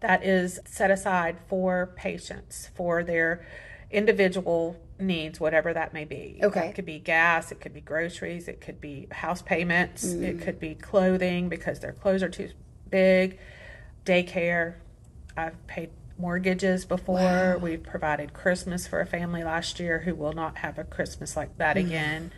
that 0.00 0.24
is 0.24 0.58
set 0.64 0.90
aside 0.90 1.36
for 1.46 1.92
patients 1.94 2.70
for 2.74 3.04
their 3.04 3.44
individual 3.90 4.80
needs 4.98 5.38
whatever 5.38 5.74
that 5.74 5.92
may 5.92 6.04
be 6.06 6.40
Okay. 6.42 6.68
it 6.68 6.74
could 6.74 6.86
be 6.86 6.98
gas 6.98 7.52
it 7.52 7.60
could 7.60 7.74
be 7.74 7.82
groceries 7.82 8.48
it 8.48 8.62
could 8.62 8.80
be 8.80 9.08
house 9.10 9.42
payments 9.42 10.04
it 10.10 10.40
could 10.40 10.58
be 10.58 10.74
clothing 10.74 11.50
because 11.50 11.80
their 11.80 11.92
clothes 11.92 12.22
are 12.22 12.30
too 12.30 12.48
big 12.88 13.38
daycare 14.06 14.74
i've 15.36 15.66
paid 15.66 15.90
mortgages 16.16 16.86
before 16.86 17.58
we've 17.60 17.82
provided 17.82 18.32
christmas 18.32 18.86
for 18.86 19.00
a 19.00 19.06
family 19.06 19.44
last 19.44 19.78
year 19.78 19.98
who 20.00 20.14
will 20.14 20.32
not 20.32 20.56
have 20.58 20.78
a 20.78 20.84
christmas 20.84 21.36
like 21.36 21.58
that 21.58 21.76
again 21.76 22.32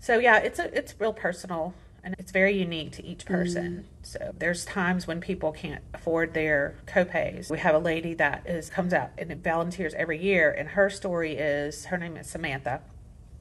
so 0.00 0.18
yeah, 0.18 0.38
it's 0.38 0.58
a 0.58 0.76
it's 0.76 0.94
real 0.98 1.12
personal 1.12 1.74
and 2.02 2.14
it's 2.18 2.32
very 2.32 2.56
unique 2.56 2.92
to 2.92 3.04
each 3.04 3.26
person. 3.26 3.84
Mm. 3.84 4.06
So 4.06 4.34
there's 4.38 4.64
times 4.64 5.06
when 5.06 5.20
people 5.20 5.52
can't 5.52 5.82
afford 5.92 6.32
their 6.32 6.74
copays. 6.86 7.50
We 7.50 7.58
have 7.58 7.74
a 7.74 7.78
lady 7.78 8.14
that 8.14 8.46
is 8.46 8.70
comes 8.70 8.94
out 8.94 9.10
and 9.18 9.30
volunteers 9.44 9.92
every 9.94 10.20
year 10.20 10.50
and 10.50 10.70
her 10.70 10.88
story 10.88 11.34
is 11.34 11.84
her 11.86 11.98
name 11.98 12.16
is 12.16 12.26
Samantha. 12.28 12.80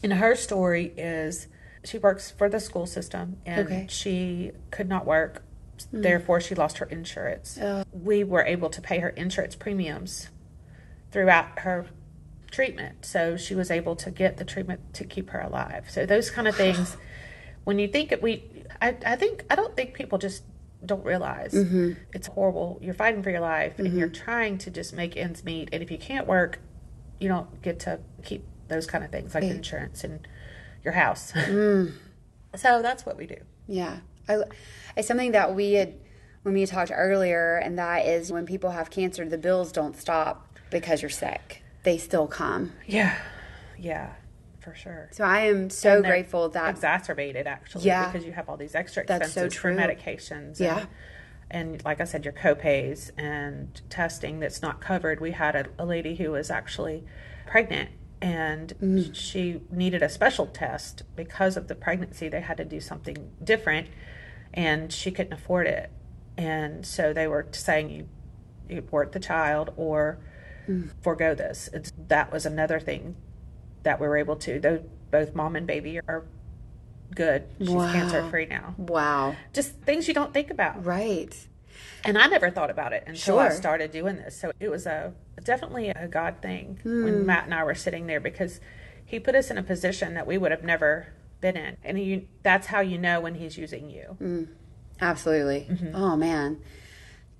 And 0.04 0.14
her 0.14 0.36
story 0.36 0.94
is 0.98 1.48
she 1.86 1.98
works 1.98 2.30
for 2.32 2.50
the 2.50 2.60
school 2.60 2.86
system 2.86 3.38
and 3.46 3.66
Okay. 3.66 3.86
she 3.90 4.52
could 4.72 4.90
not 4.90 5.06
work. 5.06 5.44
Mm. 5.94 6.04
Therefore 6.04 6.42
she 6.42 6.56
lost 6.56 6.80
her 6.80 6.86
insurance. 6.88 7.58
Oh. 7.62 7.86
We 7.94 8.26
were 8.26 8.44
able 8.44 8.70
to 8.70 8.82
pay 8.82 9.00
her 9.00 9.10
insurance 9.10 9.56
premiums 9.56 10.28
throughout 11.12 11.60
her 11.60 11.88
treatment. 12.52 13.06
So 13.06 13.38
she 13.38 13.56
was 13.56 13.72
able 13.72 13.96
to 13.98 14.12
get 14.12 14.38
the 14.38 14.46
treatment 14.46 14.94
to 14.96 15.06
keep 15.06 15.30
her 15.32 15.40
alive. 15.40 15.86
So 15.90 16.06
those 16.06 16.30
kind 16.30 16.48
of 16.48 16.56
things, 16.56 16.98
when 17.64 17.80
you 17.80 17.88
think 17.88 18.12
it, 18.12 18.22
we, 18.22 18.44
I, 18.82 18.96
I 19.06 19.16
think, 19.16 19.46
I 19.50 19.56
don't 19.56 19.76
think 19.76 19.94
people 19.94 20.18
just 20.18 20.44
don't 20.86 21.04
realize 21.04 21.54
mm-hmm. 21.54 21.94
it's 22.14 22.28
horrible. 22.28 22.80
You're 22.82 22.94
fighting 22.94 23.22
for 23.22 23.30
your 23.30 23.42
life 23.42 23.80
and 23.80 23.98
you're 23.98 24.08
mm-hmm. 24.08 24.24
trying 24.24 24.58
to 24.60 24.72
just 24.72 24.94
make 24.94 25.18
ends 25.18 25.44
meet. 25.44 25.70
And 25.72 25.84
if 25.84 25.92
you 25.92 25.98
can't 25.98 26.28
work, 26.28 26.60
you 27.20 27.28
don't 27.28 27.62
get 27.62 27.80
to 27.82 28.00
keep 28.24 28.46
those 28.68 28.86
kind 28.88 29.04
of 29.04 29.12
things 29.12 29.34
like 29.36 29.44
insurance 29.44 30.04
and 30.04 30.28
your 30.84 30.94
house. 30.94 31.34
Mm. 31.50 31.94
So 32.56 32.82
that's 32.82 33.06
what 33.06 33.16
we 33.16 33.28
do. 33.28 33.38
Yeah. 33.68 34.00
I, 34.28 34.40
it's 34.98 35.08
something 35.08 35.34
that 35.34 35.54
we 35.54 35.74
had, 35.74 35.94
when 36.42 36.56
we 36.56 36.66
talked 36.66 36.92
earlier, 36.94 37.58
and 37.58 37.78
that 37.78 38.08
is 38.08 38.32
when 38.32 38.48
people 38.48 38.72
have 38.72 38.90
cancer, 38.90 39.28
the 39.28 39.38
bills 39.38 39.72
don't 39.72 39.96
stop 39.96 40.58
because 40.72 41.04
you're 41.04 41.10
sick. 41.10 41.62
They 41.84 41.98
still 41.98 42.28
come. 42.28 42.74
Yeah. 42.86 43.18
Yeah, 43.78 44.14
for 44.60 44.76
sure. 44.76 45.10
So 45.12 45.24
I 45.24 45.42
am 45.42 45.70
so 45.70 46.02
grateful 46.02 46.50
that 46.50 46.70
exacerbated 46.70 47.48
actually 47.48 47.86
Yeah. 47.86 48.12
because 48.12 48.26
you 48.26 48.34
have 48.34 48.50
all 48.50 48.58
these 48.58 48.76
extra 48.76 49.06
That's 49.06 49.32
so 49.32 49.46
expenses 49.46 49.60
for 49.60 49.74
medications 49.74 50.60
Yeah. 50.60 50.80
and, 50.80 50.90
and 51.74 51.86
like 51.86 52.02
i 52.02 52.04
said 52.04 52.26
your 52.26 52.34
copays 52.34 53.10
and 53.18 53.82
testing 53.90 54.40
that's 54.40 54.62
not 54.62 54.82
covered 54.82 55.20
we 55.20 55.32
had 55.32 55.56
a, 55.56 55.66
a 55.80 55.86
lady 55.86 56.16
who 56.16 56.32
was 56.32 56.52
actually 56.52 57.06
pregnant 57.48 57.90
and 58.22 58.74
mm. 58.82 59.16
she 59.16 59.62
needed 59.72 60.04
a 60.04 60.10
special 60.10 60.46
test 60.46 61.04
because 61.16 61.56
of 61.56 61.68
the 61.68 61.76
pregnancy. 61.76 62.28
They 62.28 62.42
had 62.42 62.58
to 62.58 62.66
do 62.66 62.80
something 62.80 63.32
different, 63.44 63.88
and 64.54 64.92
she 64.92 65.12
couldn't 65.12 65.34
afford 65.34 65.68
it. 65.68 65.90
And 66.38 66.86
so 66.86 67.14
they 67.14 67.28
were 67.28 67.48
saying 67.52 67.90
you, 67.90 68.08
you 68.70 68.80
abort 68.80 69.12
the 69.12 69.20
child 69.20 69.74
or 69.78 70.20
forego 71.02 71.36
this. 71.36 71.70
It's, 71.74 71.92
that 72.08 72.32
was 72.32 72.46
another 72.46 72.80
thing 72.80 73.16
that 73.84 74.00
we 74.00 74.08
were 74.08 74.18
able 74.18 74.36
to. 74.38 74.60
Though 74.60 74.84
both 75.12 75.34
mom 75.36 75.56
and 75.56 75.66
baby 75.66 76.00
are 76.08 76.26
good. 77.16 77.44
She's 77.60 77.70
Wow. 77.70 77.92
cancer 77.92 78.30
free 78.30 78.46
now. 78.46 78.76
Wow. 78.78 79.36
Just 79.54 79.72
things 79.82 80.08
you 80.08 80.14
don't 80.14 80.34
think 80.34 80.50
about. 80.52 80.86
Right. 80.86 81.36
And 82.04 82.18
I 82.18 82.28
never 82.28 82.50
thought 82.50 82.70
about 82.70 82.94
it 82.94 83.04
until 83.08 83.40
I 83.40 83.50
started 83.50 83.92
doing 83.92 84.18
this. 84.18 84.36
So 84.40 84.52
it 84.60 84.70
was 84.70 84.86
a 84.86 85.14
definitely 85.44 85.90
a 85.90 86.08
God 86.08 86.36
thing 86.42 86.80
Hmm. 86.84 87.04
when 87.04 87.26
Matt 87.26 87.46
and 87.46 87.54
I 87.54 87.64
were 87.64 87.76
sitting 87.76 88.06
there 88.08 88.20
because 88.20 88.60
he 89.06 89.20
put 89.20 89.34
us 89.36 89.50
in 89.50 89.58
a 89.58 89.64
position 89.64 90.14
that 90.14 90.28
we 90.28 90.38
would 90.38 90.52
have 90.52 90.64
never 90.64 91.08
been 91.42 91.58
in. 91.58 91.78
And 91.84 91.98
you, 92.00 92.28
that's 92.44 92.68
how 92.68 92.82
you 92.82 92.98
know 92.98 93.22
when 93.22 93.36
he's 93.36 93.58
using 93.58 93.90
you. 93.90 94.04
Hmm. 94.20 94.44
Absolutely. 95.02 95.68
Mm-hmm. 95.70 95.96
Oh 95.96 96.16
man. 96.18 96.60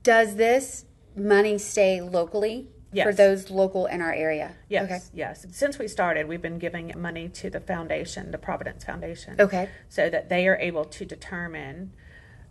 Does 0.04 0.36
this 0.36 0.86
money 1.16 1.58
stay 1.58 2.00
locally 2.02 2.70
for 2.94 3.14
those 3.14 3.50
local 3.50 3.86
in 3.86 4.02
our 4.02 4.14
area? 4.14 4.54
Yes, 4.68 4.84
Okay. 4.86 5.00
yes. 5.14 5.46
Since 5.52 5.78
we 5.80 5.88
started, 5.88 6.28
we've 6.28 6.42
been 6.42 6.60
giving 6.60 6.92
money 6.98 7.30
to 7.30 7.50
the 7.50 7.60
foundation, 7.60 8.32
the 8.32 8.38
Providence 8.38 8.84
Foundation. 8.84 9.36
Okay. 9.40 9.70
So 9.90 10.10
that 10.10 10.30
they 10.30 10.48
are 10.48 10.58
able 10.58 10.86
to 10.86 11.06
determine 11.06 11.92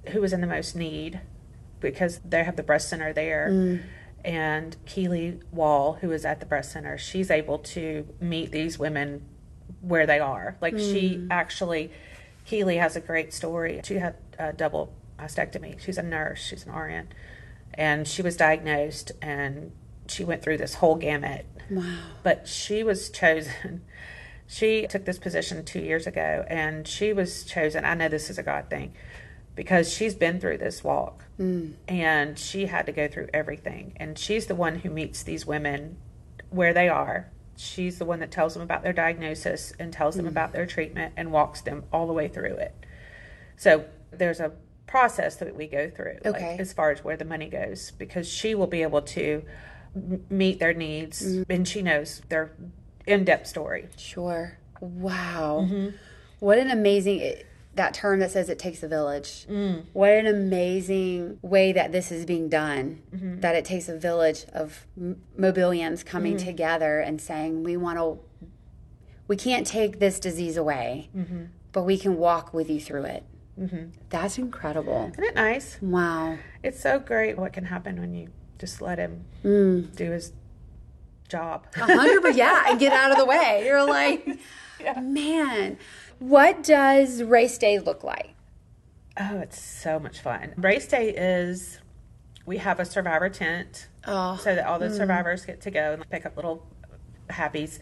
who 0.09 0.23
is 0.23 0.33
in 0.33 0.40
the 0.40 0.47
most 0.47 0.76
need 0.76 1.21
because 1.80 2.18
they 2.21 2.45
have 2.45 2.57
the 2.57 2.62
breast 2.62 2.88
center 2.88 3.12
there. 3.12 3.49
Mm. 3.50 3.83
And 4.25 4.76
Keely 4.87 5.40
Wall, 5.52 5.95
who 6.00 6.11
is 6.12 6.25
at 6.25 6.40
the 6.40 6.47
breast 6.47 6.73
center, 6.73 6.99
she's 6.99 7.30
able 7.30 7.59
to 7.61 8.07
meet 8.21 8.50
these 8.50 8.78
women 8.78 9.25
where 9.80 10.07
they 10.07 10.18
are. 10.18 10.57
Like 10.61 10.76
she 10.78 11.16
Mm. 11.18 11.28
actually, 11.30 11.92
Keely 12.45 12.76
has 12.78 12.97
a 12.97 13.00
great 13.00 13.33
story. 13.33 13.80
She 13.85 13.95
had 13.97 14.16
a 14.38 14.52
double 14.52 14.92
mastectomy. 15.18 15.78
She's 15.78 15.99
a 15.99 16.02
nurse, 16.02 16.40
she's 16.40 16.64
an 16.66 16.73
RN. 16.73 17.09
And 17.75 18.09
she 18.09 18.23
was 18.23 18.37
diagnosed 18.37 19.12
and 19.23 19.71
she 20.11 20.25
went 20.25 20.43
through 20.43 20.59
this 20.59 20.75
whole 20.75 20.97
gamut 20.97 21.47
Wow. 21.71 21.85
but 22.23 22.49
she 22.49 22.83
was 22.83 23.11
chosen. 23.11 23.83
She 24.50 24.87
took 24.87 25.05
this 25.05 25.19
position 25.19 25.62
two 25.67 25.81
years 25.81 26.07
ago, 26.07 26.43
and 26.49 26.88
she 26.88 27.12
was 27.12 27.45
chosen. 27.45 27.85
I 27.85 27.93
know 27.93 28.09
this 28.09 28.31
is 28.31 28.38
a 28.38 28.43
God 28.43 28.71
thing 28.71 28.95
because 29.55 29.93
she's 29.93 30.15
been 30.15 30.41
through 30.41 30.57
this 30.57 30.83
walk 30.83 31.25
mm. 31.38 31.75
and 31.87 32.38
she 32.38 32.65
had 32.65 32.87
to 32.87 32.93
go 32.93 33.09
through 33.09 33.29
everything. 33.35 33.93
And 33.97 34.17
she's 34.19 34.47
the 34.47 34.55
one 34.55 34.77
who 34.77 34.88
meets 34.88 35.23
these 35.23 35.45
women 35.45 35.99
where 36.49 36.73
they 36.73 36.88
are. 36.88 37.29
She's 37.57 37.99
the 37.99 38.07
one 38.07 38.21
that 38.21 38.31
tells 38.31 38.55
them 38.55 38.62
about 38.62 38.83
their 38.83 38.93
diagnosis 38.95 39.75
and 39.79 39.93
tells 39.93 40.15
them 40.17 40.25
mm. 40.25 40.31
about 40.31 40.53
their 40.53 40.65
treatment 40.65 41.12
and 41.17 41.31
walks 41.31 41.61
them 41.61 41.85
all 41.93 42.07
the 42.07 42.12
way 42.15 42.29
through 42.29 42.55
it. 42.55 42.75
So 43.57 43.85
there's 44.12 44.41
a 44.41 44.53
process 44.87 45.37
that 45.37 45.55
we 45.55 45.67
go 45.67 45.91
through 45.91 46.21
like, 46.25 46.37
Okay. 46.37 46.57
as 46.59 46.73
far 46.73 46.91
as 46.91 47.05
where 47.05 47.17
the 47.19 47.27
money 47.27 47.49
goes 47.50 47.91
because 47.91 48.27
she 48.27 48.55
will 48.55 48.67
be 48.69 48.83
able 48.83 49.03
to 49.03 49.43
meet 50.30 50.59
their 50.61 50.75
needs 50.75 51.23
and 51.49 51.66
she 51.66 51.83
knows 51.83 52.23
their 52.28 52.52
in-depth 53.07 53.47
story 53.47 53.88
Sure. 53.97 54.59
Wow. 54.80 55.66
Mm-hmm. 55.68 55.97
What 56.40 56.59
an 56.59 56.71
amazing 56.71 57.18
it, 57.21 57.47
that 57.75 57.95
term 57.95 58.21
that 58.21 58.30
says 58.30 58.49
it 58.49 58.59
takes 58.59 58.83
a 58.83 58.88
village. 58.88 59.47
Mm. 59.49 59.85
What 59.92 60.11
an 60.11 60.26
amazing 60.26 61.38
way 61.42 61.73
that 61.73 61.90
this 61.92 62.11
is 62.12 62.25
being 62.26 62.49
done. 62.49 63.02
Mm-hmm. 63.14 63.40
That 63.40 63.54
it 63.57 63.64
takes 63.64 63.88
a 63.88 63.97
village 63.99 64.45
of 64.52 64.87
mobilians 65.37 66.04
coming 66.04 66.37
Mm-hmm. 66.37 66.47
together 66.47 67.00
and 67.00 67.21
saying 67.21 67.64
we 67.64 67.76
want 67.76 67.99
to. 67.99 68.18
We 69.26 69.37
can't 69.37 69.66
take 69.66 69.99
this 69.99 70.18
disease 70.21 70.57
away, 70.57 71.11
Mm-hmm. 71.16 71.45
but 71.73 71.83
we 71.83 71.99
can 71.99 72.16
walk 72.18 72.52
with 72.54 72.68
you 72.71 72.80
through 72.80 73.04
it. 73.04 73.25
That's 74.11 74.38
incredible. 74.38 75.11
isn't 75.12 75.25
it 75.25 75.35
nice 75.35 75.78
Wow. 75.83 76.38
it's 76.62 76.78
so 76.80 77.00
great 77.00 77.37
what 77.37 77.52
can 77.52 77.64
happen 77.64 77.99
when 78.00 78.14
you 78.14 78.28
just 78.59 78.81
let 78.81 78.99
him 78.99 79.25
Mm. 79.45 79.95
do 79.97 80.11
his 80.11 80.33
job 81.29 81.67
A 81.77 81.81
hundred, 81.81 82.23
but 82.23 82.35
yeah, 82.35 82.65
and 82.69 82.81
get 82.81 82.93
out 82.93 83.11
of 83.12 83.19
the 83.19 83.25
way. 83.27 83.62
You're 83.67 83.85
like, 83.87 84.27
man, 85.00 85.77
what 86.19 86.62
does 86.62 87.23
race 87.23 87.59
day 87.59 87.79
look 87.79 88.03
like? 88.05 88.31
oh 89.21 89.38
it's 89.41 89.61
so 89.61 89.99
much 89.99 90.21
fun 90.21 90.55
race 90.57 90.87
day 90.87 91.09
is 91.11 91.81
we 92.47 92.59
have 92.59 92.79
a 92.79 92.85
survivor 92.85 93.29
tent 93.29 93.88
Oh, 94.07 94.37
so 94.37 94.55
that 94.55 94.65
all 94.65 94.79
the 94.79 94.95
survivors 94.95 95.45
get 95.45 95.61
to 95.62 95.73
go 95.73 95.95
and 95.95 96.09
pick 96.09 96.25
up 96.25 96.35
little 96.37 96.65
happies. 97.29 97.79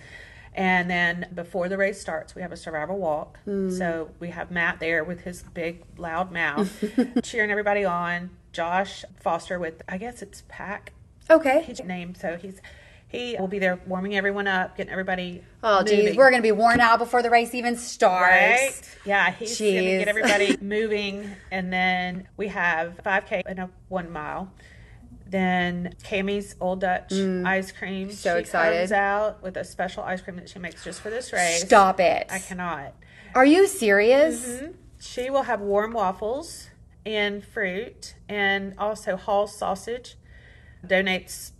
And 0.55 0.91
then 0.91 1.29
before 1.35 1.69
the 1.69 1.77
race 1.77 2.01
starts, 2.01 2.35
we 2.35 2.41
have 2.43 2.51
a 2.51 2.57
survivor 2.57 2.95
walk. 2.95 3.39
So 3.45 4.11
we 4.19 4.31
have 4.31 4.51
Matt 4.51 4.81
there 4.81 5.05
with 5.05 5.21
his 5.21 5.43
big, 5.43 5.85
loud 5.99 6.33
mouth, 6.33 6.83
cheering 7.23 7.51
everybody 7.53 7.85
on. 7.85 8.31
Josh 8.57 9.05
Foster 9.21 9.59
with, 9.59 9.83
I 9.87 9.99
guess 9.99 10.23
it's 10.23 10.43
Pack, 10.49 10.95
okay. 11.31 11.61
his 11.63 11.85
name. 11.85 12.15
So 12.15 12.37
he's 12.37 12.63
he 13.09 13.37
will 13.39 13.49
be 13.49 13.59
there 13.59 13.79
warming 13.87 14.17
everyone 14.17 14.49
up, 14.49 14.77
getting 14.77 14.91
everybody. 14.91 15.45
Oh, 15.63 15.83
geez, 15.85 16.17
we're 16.17 16.31
gonna 16.31 16.43
be 16.43 16.53
worn 16.53 16.81
out 16.81 16.99
before 16.99 17.23
the 17.23 17.31
race 17.31 17.55
even 17.55 17.77
starts. 17.77 18.33
Right? 18.33 18.99
Yeah, 19.05 19.31
he's 19.31 19.59
going 19.59 19.75
to 19.75 19.99
get 19.99 20.09
everybody 20.09 20.57
moving. 20.61 21.31
And 21.53 21.73
then 21.73 22.27
we 22.37 22.49
have 22.49 22.99
5K 23.05 23.43
and 23.47 23.59
a 23.61 23.71
one 23.89 24.11
mile. 24.11 24.51
Then 25.29 25.95
Cammie's 26.03 26.57
Old 26.61 26.81
Dutch 26.81 27.13
ice 27.13 27.71
cream. 27.73 28.09
Mm. 28.09 28.13
So 28.13 28.35
she 28.35 28.41
excited. 28.41 28.79
comes 28.79 28.93
out 28.93 29.43
with 29.43 29.57
a 29.57 29.65
special 29.65 30.03
ice 30.03 30.21
cream 30.21 30.37
that 30.37 30.49
she 30.49 30.59
makes 30.59 30.83
just 30.83 31.01
for 31.01 31.11
this 31.11 31.33
race. 31.33 31.63
Stop 31.63 32.01
it. 32.01 32.27
I 32.31 32.39
cannot. 32.39 32.95
Are 33.35 33.47
you 33.47 33.67
serious? 33.67 34.45
Mm-hmm. 34.47 34.73
She 34.99 35.31
will 35.31 35.43
have 35.43 35.61
warm 35.61 35.93
waffles 35.93 36.71
and 37.07 37.45
fruit 37.45 38.15
and 38.29 38.75
also 38.77 39.17
Hall's 39.17 39.57
sausage. 39.57 40.17
Donates 40.85 41.53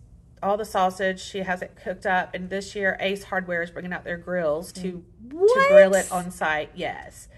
all 0.43 0.57
the 0.57 0.65
sausage. 0.65 1.23
She 1.23 1.39
has 1.39 1.63
it 1.63 1.77
cooked 1.83 2.05
up. 2.05 2.35
And 2.35 2.51
this 2.51 2.75
year, 2.75 2.97
Ace 3.01 3.25
Hardware 3.25 3.63
is 3.63 3.71
bringing 3.71 3.93
out 3.93 4.05
their 4.05 4.19
grills 4.19 4.73
to, 4.73 5.05
to 5.31 5.65
grill 5.69 5.95
it 5.95 6.11
on 6.11 6.31
site. 6.31 6.71
Yes. 6.75 7.29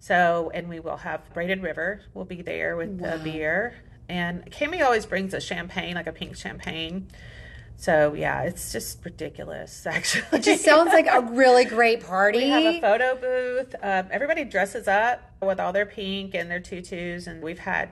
So, 0.00 0.50
and 0.54 0.68
we 0.68 0.80
will 0.80 0.96
have 0.96 1.32
Braided 1.34 1.62
River 1.62 2.00
will 2.14 2.24
be 2.24 2.40
there 2.40 2.76
with 2.76 2.98
the 2.98 3.20
beer. 3.22 3.74
And 4.08 4.50
Kimmy 4.50 4.82
always 4.82 5.06
brings 5.06 5.34
a 5.34 5.40
champagne, 5.40 5.94
like 5.94 6.06
a 6.06 6.12
pink 6.12 6.36
champagne. 6.36 7.08
So, 7.80 8.12
yeah, 8.12 8.42
it's 8.42 8.72
just 8.72 9.02
ridiculous, 9.02 9.86
actually. 9.86 10.38
It 10.38 10.42
just 10.42 10.62
sounds 10.64 10.92
like 10.92 11.06
a 11.10 11.22
really 11.22 11.64
great 11.64 12.04
party. 12.04 12.38
We 12.44 12.48
have 12.50 12.74
a 12.74 12.80
photo 12.80 13.14
booth. 13.16 13.74
Um, 13.82 14.06
everybody 14.10 14.44
dresses 14.44 14.86
up 14.86 15.22
with 15.40 15.58
all 15.58 15.72
their 15.72 15.86
pink 15.86 16.34
and 16.34 16.50
their 16.50 16.60
tutus, 16.60 17.26
and 17.26 17.42
we've 17.42 17.60
had 17.60 17.88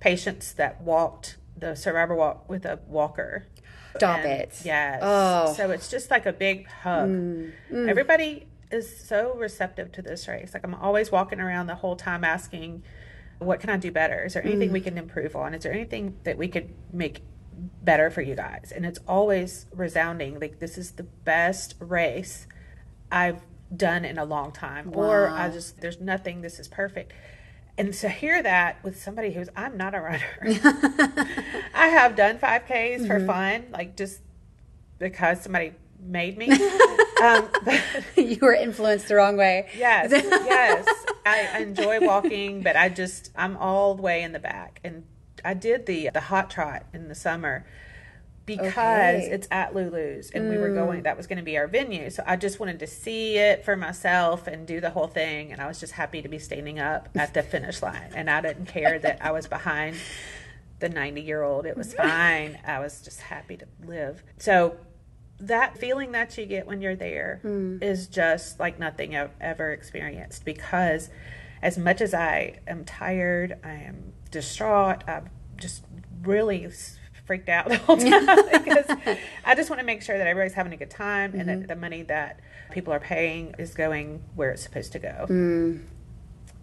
patients 0.00 0.54
that 0.54 0.80
walked 0.80 1.36
the 1.54 1.74
survivor 1.74 2.14
walk 2.14 2.48
with 2.48 2.64
a 2.64 2.78
walker. 2.86 3.44
Stop 3.98 4.20
And- 4.20 4.40
it. 4.42 4.60
Yes. 4.64 5.00
Oh. 5.02 5.48
Mm, 5.50 5.56
So 5.56 5.70
it's 5.70 5.90
just 5.90 6.10
like 6.10 6.24
a 6.24 6.32
big 6.32 6.66
hug. 6.68 7.10
Everybody 7.72 8.46
is 8.70 8.98
so 8.98 9.34
receptive 9.34 9.92
to 9.92 10.02
this 10.02 10.26
race. 10.28 10.52
Like 10.54 10.64
I'm 10.64 10.74
always 10.74 11.12
walking 11.12 11.40
around 11.40 11.66
the 11.66 11.74
whole 11.76 11.94
time 11.96 12.24
asking, 12.24 12.82
"What 13.38 13.60
can 13.60 13.68
I 13.70 13.76
do 13.76 13.90
better? 13.92 14.24
Is 14.24 14.32
there 14.34 14.44
anything 14.44 14.70
Mm. 14.70 14.72
we 14.72 14.80
can 14.80 14.96
improve 14.98 15.36
on? 15.36 15.52
Is 15.52 15.62
there 15.62 15.72
anything 15.72 16.16
that 16.24 16.36
we 16.38 16.48
could 16.48 16.70
make 16.92 17.20
better 17.82 18.10
for 18.10 18.22
you 18.22 18.34
guys?" 18.34 18.72
And 18.74 18.84
it's 18.86 19.00
always 19.06 19.66
resounding. 19.72 20.38
Like 20.40 20.58
this 20.58 20.78
is 20.78 20.92
the 20.92 21.02
best 21.02 21.74
race 21.78 22.46
I've 23.10 23.42
done 23.74 24.04
in 24.04 24.18
a 24.18 24.24
long 24.24 24.52
time, 24.52 24.92
or 24.94 25.28
I 25.28 25.50
just 25.50 25.80
there's 25.80 26.00
nothing. 26.00 26.42
This 26.42 26.58
is 26.58 26.68
perfect. 26.68 27.12
And 27.78 27.92
to 27.94 28.08
hear 28.08 28.42
that 28.42 28.82
with 28.82 29.00
somebody 29.02 29.32
who's 29.32 29.48
I'm 29.54 29.76
not 29.76 29.94
a 29.94 30.00
runner. 30.00 30.22
I 31.74 31.88
have 31.88 32.16
done 32.16 32.38
5Ks 32.38 33.06
for 33.06 33.24
fun, 33.26 33.66
like 33.70 33.96
just 33.96 34.20
because 34.98 35.42
somebody 35.42 35.72
made 36.00 36.38
me. 36.38 36.50
um, 37.22 37.48
but 37.64 37.82
you 38.16 38.38
were 38.40 38.54
influenced 38.54 39.08
the 39.08 39.16
wrong 39.16 39.36
way. 39.36 39.68
yes, 39.76 40.10
yes, 40.10 40.86
I 41.24 41.58
enjoy 41.60 42.00
walking, 42.00 42.62
but 42.62 42.76
I 42.76 42.88
just 42.88 43.30
I'm 43.36 43.56
all 43.56 43.94
the 43.94 44.02
way 44.02 44.22
in 44.22 44.32
the 44.32 44.38
back, 44.38 44.80
and 44.84 45.04
I 45.46 45.54
did 45.54 45.86
the 45.86 46.10
the 46.12 46.20
hot 46.20 46.50
trot 46.50 46.84
in 46.92 47.08
the 47.08 47.14
summer 47.14 47.64
because 48.46 49.24
Okay. 49.24 49.28
it's 49.32 49.48
at 49.50 49.74
Lulu's, 49.74 50.30
and 50.30 50.48
we 50.48 50.56
were 50.56 50.68
hmm. 50.68 50.76
going. 50.76 51.02
That 51.02 51.16
was 51.16 51.26
going 51.26 51.38
to 51.38 51.44
be 51.44 51.58
our 51.58 51.66
venue, 51.66 52.10
so 52.10 52.22
I 52.26 52.36
just 52.36 52.60
wanted 52.60 52.78
to 52.78 52.86
see 52.86 53.36
it 53.36 53.64
for 53.64 53.76
myself 53.76 54.46
and 54.46 54.66
do 54.66 54.80
the 54.80 54.90
whole 54.90 55.08
thing, 55.08 55.52
and 55.52 55.60
I 55.60 55.66
was 55.66 55.80
just 55.80 55.94
happy 55.94 56.22
to 56.22 56.28
be 56.28 56.38
standing 56.38 56.78
up 56.78 57.08
at 57.16 57.34
the 57.34 57.42
finish 57.42 57.82
line, 57.82 58.12
and 58.14 58.30
I 58.30 58.40
didn't 58.40 58.66
care 58.66 58.98
that 59.00 59.18
I 59.20 59.32
was 59.32 59.48
behind 59.48 59.96
the 60.78 60.88
90 60.88 61.22
year 61.22 61.42
old. 61.42 61.66
It 61.66 61.76
was 61.76 61.92
fine. 61.92 62.58
I 62.66 62.78
was 62.78 63.02
just 63.02 63.20
happy 63.20 63.56
to 63.56 63.66
live. 63.84 64.22
So 64.38 64.76
that 65.40 65.76
feeling 65.78 66.12
that 66.12 66.36
you 66.38 66.46
get 66.46 66.66
when 66.66 66.80
you're 66.80 66.96
there 66.96 67.40
hmm. 67.42 67.78
is 67.82 68.06
just 68.06 68.60
like 68.60 68.78
nothing 68.78 69.16
I've 69.16 69.34
ever 69.40 69.72
experienced 69.72 70.44
because 70.44 71.10
as 71.62 71.78
much 71.78 72.00
as 72.00 72.14
I 72.14 72.60
am 72.66 72.84
tired, 72.84 73.58
I 73.64 73.72
am 73.72 74.12
distraught, 74.30 75.02
I'm 75.08 75.30
just 75.56 75.84
really 76.22 76.68
freaked 77.26 77.48
out 77.48 77.68
the 77.70 77.76
whole 77.78 77.96
time 77.96 78.26
because 78.64 78.86
I 79.44 79.54
just 79.54 79.68
want 79.70 79.80
to 79.80 79.86
make 79.86 80.02
sure 80.02 80.16
that 80.16 80.26
everybody's 80.26 80.54
having 80.54 80.72
a 80.72 80.76
good 80.76 80.90
time 80.90 81.32
and 81.34 81.48
Mm-hmm. 81.48 81.60
that 81.60 81.68
the 81.68 81.76
money 81.76 82.02
that 82.04 82.40
people 82.70 82.92
are 82.92 83.00
paying 83.00 83.54
is 83.58 83.74
going 83.74 84.22
where 84.34 84.50
it's 84.50 84.62
supposed 84.62 84.92
to 84.92 84.98
go. 84.98 85.26
Mm. 85.28 85.82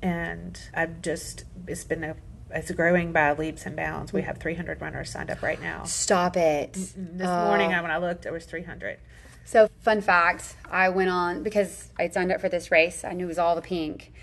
And 0.02 0.60
I've 0.74 1.02
just, 1.02 1.46
it's 1.68 1.84
been 1.84 2.04
a, 2.04 2.16
it's 2.52 2.72
growing 2.72 3.14
by 3.14 3.32
leaps 3.34 3.66
and 3.66 3.76
bounds. 3.76 4.12
We 4.14 4.22
have 4.24 4.38
300 4.38 4.82
runners 4.82 5.10
signed 5.10 5.30
up 5.32 5.42
right 5.42 5.62
now. 5.62 5.84
Stop 5.86 6.36
it. 6.38 6.74
This 6.74 7.28
Oh. 7.28 7.46
morning, 7.48 7.70
when 7.72 7.90
I 7.92 7.98
looked, 7.98 8.24
there 8.24 8.34
was 8.34 8.46
300. 8.46 9.00
So, 9.46 9.70
fun 9.82 10.02
fact 10.02 10.56
I 10.70 10.90
went 10.90 11.10
on 11.10 11.44
because 11.44 11.90
I 12.00 12.10
signed 12.10 12.32
up 12.32 12.40
for 12.42 12.48
this 12.50 12.72
race. 12.72 13.04
I 13.04 13.12
knew 13.14 13.26
it 13.26 13.30
was 13.30 13.40
all 13.40 13.56
the 13.56 13.62
pink. 13.62 14.14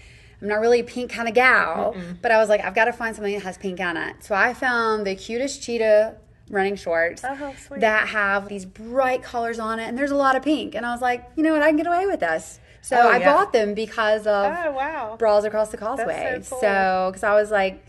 I'm 0.43 0.49
not 0.49 0.61
really 0.61 0.81
a 0.81 0.85
pink 0.85 1.11
kind 1.13 1.29
of 1.29 1.35
gal, 1.35 1.95
but 2.23 2.31
I 2.33 2.39
was 2.39 2.49
like, 2.49 2.65
I've 2.65 2.75
got 2.75 2.87
to 2.87 2.93
find 2.93 3.15
something 3.15 3.35
that 3.35 3.43
has 3.43 3.59
pink 3.59 3.79
on 3.81 3.97
it. 3.97 4.25
So, 4.25 4.35
I 4.35 4.55
found 4.55 5.07
the 5.07 5.15
cutest 5.15 5.63
cheetah 5.63 6.17
running 6.49 6.75
shorts 6.77 7.23
Oh, 7.25 7.55
that 7.77 8.09
have 8.09 8.49
these 8.49 8.65
bright 8.65 9.23
colors 9.23 9.59
on 9.59 9.79
it, 9.79 9.85
and 9.89 9.97
there's 9.99 10.11
a 10.11 10.17
lot 10.17 10.37
of 10.37 10.43
pink. 10.43 10.75
And 10.75 10.85
I 10.87 10.93
was 10.93 11.01
like, 11.03 11.25
you 11.37 11.43
know 11.43 11.53
what? 11.53 11.63
I 11.63 11.69
can 11.69 11.77
get 11.77 11.87
away 11.87 12.07
with 12.07 12.21
this. 12.21 12.59
So, 12.83 12.97
Oh, 12.97 13.09
I 13.09 13.19
yeah. 13.19 13.33
bought 13.33 13.53
them 13.53 13.75
because 13.75 14.23
of 14.27 14.53
Oh, 14.59 14.73
wow. 14.73 15.17
Bras 15.19 15.45
Across 15.45 15.69
the 15.71 15.77
Causeway. 15.77 16.41
so 16.43 16.51
cool. 16.51 16.61
So, 16.61 17.09
because 17.13 17.23
I 17.23 17.35
was 17.35 17.51
like, 17.51 17.85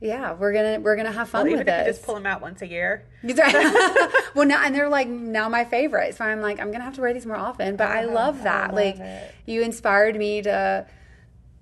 yeah, 0.00 0.32
we're 0.32 0.52
gonna 0.52 0.80
we're 0.80 0.96
gonna 0.96 1.12
have 1.12 1.28
fun 1.28 1.42
Well, 1.44 1.52
with 1.52 1.60
even 1.60 1.68
if 1.68 1.78
you 1.78 1.84
this. 1.84 1.96
just 1.98 2.06
pull 2.06 2.16
them 2.16 2.26
out 2.26 2.40
once 2.42 2.60
a 2.62 2.66
year. 2.66 3.04
well, 4.34 4.46
now 4.46 4.64
and 4.64 4.74
they're 4.74 4.88
like 4.88 5.06
now 5.06 5.48
my 5.48 5.64
favorite. 5.64 6.16
So 6.16 6.24
I'm 6.24 6.40
like, 6.40 6.58
I'm 6.60 6.72
gonna 6.72 6.82
have 6.82 6.94
to 6.96 7.00
wear 7.02 7.12
these 7.14 7.26
more 7.26 7.36
often. 7.36 7.76
But 7.76 7.88
oh, 7.88 7.92
I 7.92 8.04
Oh, 8.04 8.08
love 8.12 8.40
I 8.40 8.44
that. 8.44 8.66
love 8.68 8.74
like, 8.74 8.96
it. 8.98 9.34
you 9.46 9.62
inspired 9.62 10.16
me 10.16 10.42
to 10.42 10.86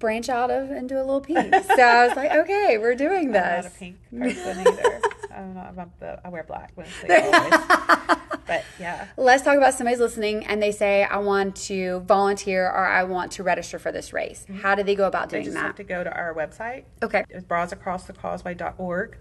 branch 0.01 0.29
out 0.29 0.51
of 0.51 0.71
and 0.71 0.89
do 0.89 0.97
a 0.97 1.05
little 1.05 1.21
pink. 1.21 1.55
so 1.55 1.83
I 1.83 2.07
was 2.09 2.17
like, 2.17 2.33
okay, 2.33 2.77
we're 2.79 2.97
doing 2.97 3.27
I'm 3.27 3.33
not 3.33 3.59
a 3.61 3.63
this. 3.63 3.77
pink 3.79 3.97
person 4.11 4.59
either. 4.67 5.01
I'm 5.33 5.55
not, 5.55 6.01
the, 6.01 6.21
I 6.25 6.29
wear 6.29 6.43
black 6.43 6.73
mostly 6.77 7.09
always. 7.15 7.51
but 8.47 8.65
yeah. 8.81 9.07
Let's 9.17 9.45
talk 9.45 9.57
about 9.57 9.75
somebody's 9.75 10.01
listening 10.01 10.45
and 10.47 10.61
they 10.63 10.73
say, 10.73 11.05
I 11.05 11.19
want 11.19 11.55
to 11.69 12.01
volunteer 12.01 12.67
or 12.67 12.85
I 12.87 13.05
want 13.05 13.31
to 13.33 13.43
register 13.45 13.79
for 13.79 13.93
this 13.93 14.13
race. 14.13 14.45
How 14.63 14.75
do 14.75 14.83
they 14.83 14.97
go 14.97 15.07
about 15.07 15.29
Mm-hmm. 15.29 15.31
They 15.31 15.37
doing 15.39 15.45
just 15.45 15.55
that? 15.57 15.67
have 15.67 15.77
to 15.77 15.85
go 15.85 16.03
to 16.03 16.13
our 16.13 16.35
website. 16.35 16.85
Okay. 17.03 17.25
It's 17.31 17.45
brasacrossthecauseway.org. 17.45 19.19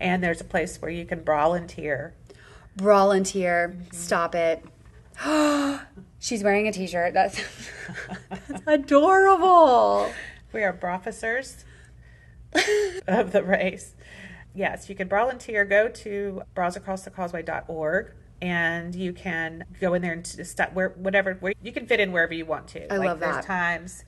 And 0.00 0.22
there's 0.24 0.40
a 0.40 0.44
place 0.44 0.82
where 0.82 0.90
you 0.90 1.04
can 1.04 1.22
volunteer. 1.24 2.14
Volunteer. 2.76 3.68
Mm-hmm. 3.76 3.96
Stop 3.96 4.34
it. 4.34 4.64
She's 6.18 6.42
wearing 6.42 6.68
a 6.68 6.72
t-shirt. 6.72 7.14
That's, 7.14 7.42
that's 8.28 8.62
adorable. 8.66 10.12
We 10.52 10.62
are 10.62 10.78
officers 10.82 11.64
of 13.06 13.32
the 13.32 13.42
race. 13.42 13.94
Yes, 14.54 14.88
you 14.88 14.94
can 14.94 15.08
volunteer. 15.08 15.64
Go 15.64 15.88
to 15.88 16.42
brasacrossthecauseway.org 16.54 18.12
and 18.42 18.94
you 18.94 19.12
can 19.12 19.64
go 19.80 19.94
in 19.94 20.02
there 20.02 20.12
and 20.12 20.24
just 20.24 20.60
where 20.72 20.90
whatever 20.90 21.34
where 21.34 21.54
you 21.62 21.72
can 21.72 21.86
fit 21.86 22.00
in 22.00 22.12
wherever 22.12 22.34
you 22.34 22.44
want 22.44 22.68
to. 22.68 22.92
I 22.92 22.96
like 22.96 23.06
love 23.06 23.20
there's 23.20 23.36
that. 23.36 23.44
times 23.44 24.04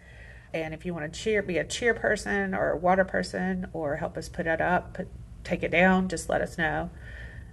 and 0.53 0.75
if 0.75 0.85
you 0.85 0.93
want 0.93 1.11
to 1.11 1.19
cheer 1.19 1.41
be 1.41 1.57
a 1.59 1.65
cheer 1.65 1.95
person 1.95 2.53
or 2.53 2.71
a 2.71 2.77
water 2.77 3.05
person 3.05 3.69
or 3.73 3.97
help 3.97 4.19
us 4.19 4.29
put 4.29 4.47
it 4.47 4.61
up, 4.61 4.95
put, 4.95 5.09
take 5.45 5.63
it 5.63 5.71
down, 5.71 6.09
just 6.09 6.29
let 6.29 6.41
us 6.41 6.59
know 6.59 6.91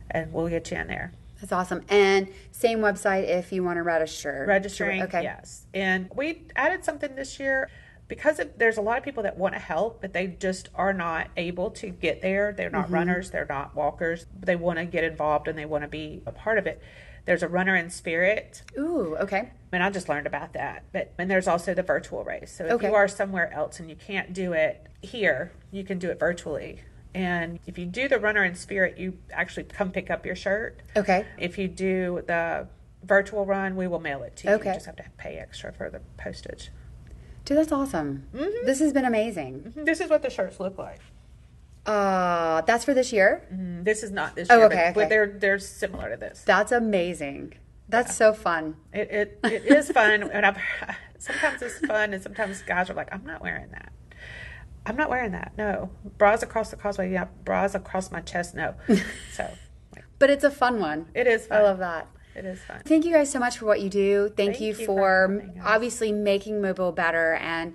and 0.10 0.34
we'll 0.34 0.50
get 0.50 0.70
you 0.72 0.78
in 0.78 0.88
there. 0.88 1.14
That's 1.42 1.52
awesome. 1.52 1.84
And 1.90 2.28
same 2.52 2.80
website 2.80 3.28
if 3.28 3.52
you 3.52 3.64
want 3.64 3.78
to 3.78 3.84
register. 3.84 4.46
registering 4.48 5.02
Okay. 5.04 5.24
yes 5.24 5.66
and 5.74 6.10
we 6.16 6.44
added 6.56 6.86
something 6.86 7.16
this 7.16 7.40
year 7.40 7.70
because 8.08 8.40
it, 8.40 8.60
there's 8.60 8.78
a 8.78 8.82
lot 8.82 8.98
of 8.98 9.04
people 9.04 9.24
that 9.24 9.38
want 9.38 9.54
to 9.56 9.60
help 9.60 10.02
but 10.02 10.14
they 10.14 10.28
just 10.28 10.70
are 10.76 10.94
not 10.94 11.28
able 11.38 11.72
to 11.72 11.88
get 11.90 12.22
there 12.22 12.52
they're 12.54 12.70
not 12.70 12.86
mm-hmm. 12.86 12.94
runners 12.96 13.32
they're 13.32 13.46
not 13.50 13.76
walkers 13.76 14.26
they 14.40 14.56
want 14.56 14.78
to 14.78 14.86
get 14.86 15.04
involved 15.04 15.48
and 15.48 15.58
they 15.58 15.66
want 15.66 15.84
to 15.84 15.88
be 15.88 16.22
a 16.26 16.32
part 16.32 16.58
of 16.58 16.68
it 16.68 16.82
there's 17.26 17.42
a 17.44 17.48
runner 17.48 17.76
in 17.76 17.90
spirit 17.90 18.62
Ooh, 18.78 19.16
okay. 19.18 19.52
and 19.72 19.82
i 19.82 19.90
just 19.90 20.10
learned 20.10 20.28
about 20.28 20.54
that 20.54 20.84
but 20.92 21.14
and 21.18 21.32
there's 21.32 21.48
also 21.48 21.74
the 21.74 21.84
virtual 21.84 22.24
race 22.24 22.52
so 22.56 22.66
if 22.66 22.72
Okay. 22.74 22.88
you 22.90 22.96
are 22.96 23.08
somewhere 23.08 23.52
else 23.54 23.80
and 23.80 23.90
you 23.90 23.96
can't 23.96 24.34
do 24.34 24.54
it 24.54 24.88
here 25.02 25.52
you 25.72 25.84
can 25.84 25.98
do 25.98 26.10
it 26.10 26.20
virtually 26.20 26.82
and 27.14 27.60
if 27.68 27.78
you 27.78 27.86
do 27.86 28.08
the 28.08 28.18
runner 28.20 28.44
in 28.44 28.56
spirit 28.56 28.98
you 28.98 29.18
actually 29.34 29.64
come 29.64 29.92
pick 29.92 30.10
up 30.10 30.26
your 30.26 30.36
shirt 30.36 30.80
Okay. 30.96 31.26
if 31.38 31.58
you 31.58 31.68
do 31.68 32.24
the 32.28 32.68
virtual 33.04 33.46
run, 33.46 33.76
we 33.76 33.88
will 33.88 34.00
mail 34.00 34.22
it 34.24 34.36
to 34.38 34.48
you. 34.48 34.54
Okay. 34.56 34.70
You 34.70 34.74
just 34.76 34.86
have 34.86 34.96
to 34.98 35.06
pay 35.18 35.38
extra 35.38 35.74
for 35.74 35.90
the 35.90 36.02
postage. 36.18 36.70
Dude, 37.46 37.58
that's 37.58 37.72
awesome. 37.72 38.28
Mm-hmm. 38.34 38.66
This 38.68 38.80
has 38.80 38.94
been 38.94 39.06
amazing. 39.06 39.74
This 39.76 40.00
is 40.00 40.10
what 40.12 40.22
the 40.22 40.30
shirts 40.30 40.60
look 40.60 40.78
like. 40.78 41.00
Uh, 41.86 42.62
that's 42.62 42.86
for 42.86 42.94
this 42.94 43.12
year? 43.12 43.44
Mm, 43.52 43.84
This 43.84 44.04
is 44.04 44.12
not 44.12 44.36
this 44.36 44.50
Oh, 44.52 44.58
year, 44.58 44.66
okay, 44.68 44.92
but, 44.94 45.02
but 45.02 45.10
they're 45.10 45.26
they're 45.40 45.58
similar 45.60 46.12
to 46.12 46.18
this. 46.18 46.44
That's 46.46 46.72
amazing. 46.72 47.56
That's 47.90 48.16
so 48.16 48.34
fun. 48.34 48.76
It 48.94 49.10
it, 49.12 49.40
it 49.52 49.66
is 49.66 49.90
fun, 49.90 50.30
and 50.32 50.46
I've 50.46 50.58
sometimes 51.18 51.64
it's 51.64 51.80
fun, 51.80 52.14
and 52.14 52.22
sometimes 52.22 52.62
guys 52.62 52.92
are 52.92 52.94
like, 52.94 53.10
"I'm 53.12 53.26
not 53.26 53.42
wearing 53.42 53.70
that. 53.72 53.92
I'm 54.86 54.96
not 54.96 55.10
wearing 55.10 55.32
that. 55.32 55.54
No 55.58 55.90
bras 56.18 56.44
across 56.44 56.72
the 56.72 56.76
causeway. 56.76 57.12
Yeah, 57.12 57.26
bras 57.46 57.76
across 57.76 58.12
my 58.12 58.22
chest. 58.22 58.56
No. 58.56 58.76
so 59.34 59.50
But 60.20 60.30
it's 60.30 60.44
a 60.44 60.52
fun 60.52 60.80
one. 60.80 61.08
it 61.14 61.28
is 61.28 61.48
fun. 61.48 61.60
I 61.60 61.62
love 61.62 61.80
that. 61.80 62.08
It 62.36 62.46
is 62.46 62.62
fun. 62.64 62.82
Thank 62.86 63.06
you 63.06 63.14
guys 63.14 63.32
so 63.32 63.40
much 63.40 63.58
for 63.58 63.66
what 63.66 63.82
you 63.82 63.90
do. 63.90 64.28
Thank, 64.28 64.54
Thank 64.54 64.62
you, 64.62 64.68
you 64.68 64.86
for, 64.86 64.86
for 64.86 65.54
obviously 65.64 66.12
making 66.12 66.62
mobile 66.62 66.92
better. 66.92 67.34
And 67.36 67.74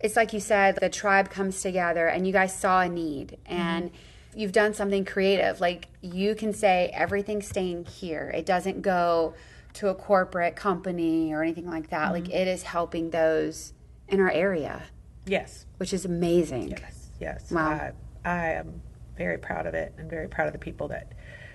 it's 0.00 0.16
like 0.16 0.32
you 0.32 0.40
said, 0.40 0.78
the 0.80 0.88
tribe 0.88 1.30
comes 1.30 1.60
together 1.60 2.06
and 2.06 2.26
you 2.26 2.32
guys 2.32 2.58
saw 2.58 2.80
a 2.80 2.88
need 2.88 3.36
mm-hmm. 3.44 3.60
and 3.60 3.90
you've 4.34 4.52
done 4.52 4.74
something 4.74 5.04
creative. 5.04 5.60
Like 5.60 5.88
you 6.00 6.34
can 6.34 6.52
say 6.52 6.90
everything's 6.94 7.46
staying 7.46 7.84
here. 7.84 8.32
It 8.34 8.46
doesn't 8.46 8.82
go 8.82 9.34
to 9.74 9.88
a 9.88 9.94
corporate 9.94 10.56
company 10.56 11.32
or 11.32 11.42
anything 11.42 11.68
like 11.68 11.90
that. 11.90 12.12
Like 12.12 12.24
mm-hmm. 12.24 12.32
it 12.32 12.48
is 12.48 12.62
helping 12.62 13.10
those 13.10 13.74
in 14.08 14.20
our 14.20 14.30
area, 14.30 14.82
Yes. 15.26 15.66
which 15.78 15.92
is 15.92 16.04
amazing. 16.04 16.70
Yes, 16.70 17.08
yes. 17.20 17.50
Wow. 17.52 17.68
I, 18.24 18.28
I 18.28 18.46
am 18.54 18.82
very 19.16 19.38
proud 19.38 19.66
of 19.66 19.74
it 19.74 19.94
and 19.98 20.08
very 20.10 20.28
proud 20.28 20.46
of 20.46 20.52
the 20.52 20.58
people 20.58 20.88
that 20.88 21.12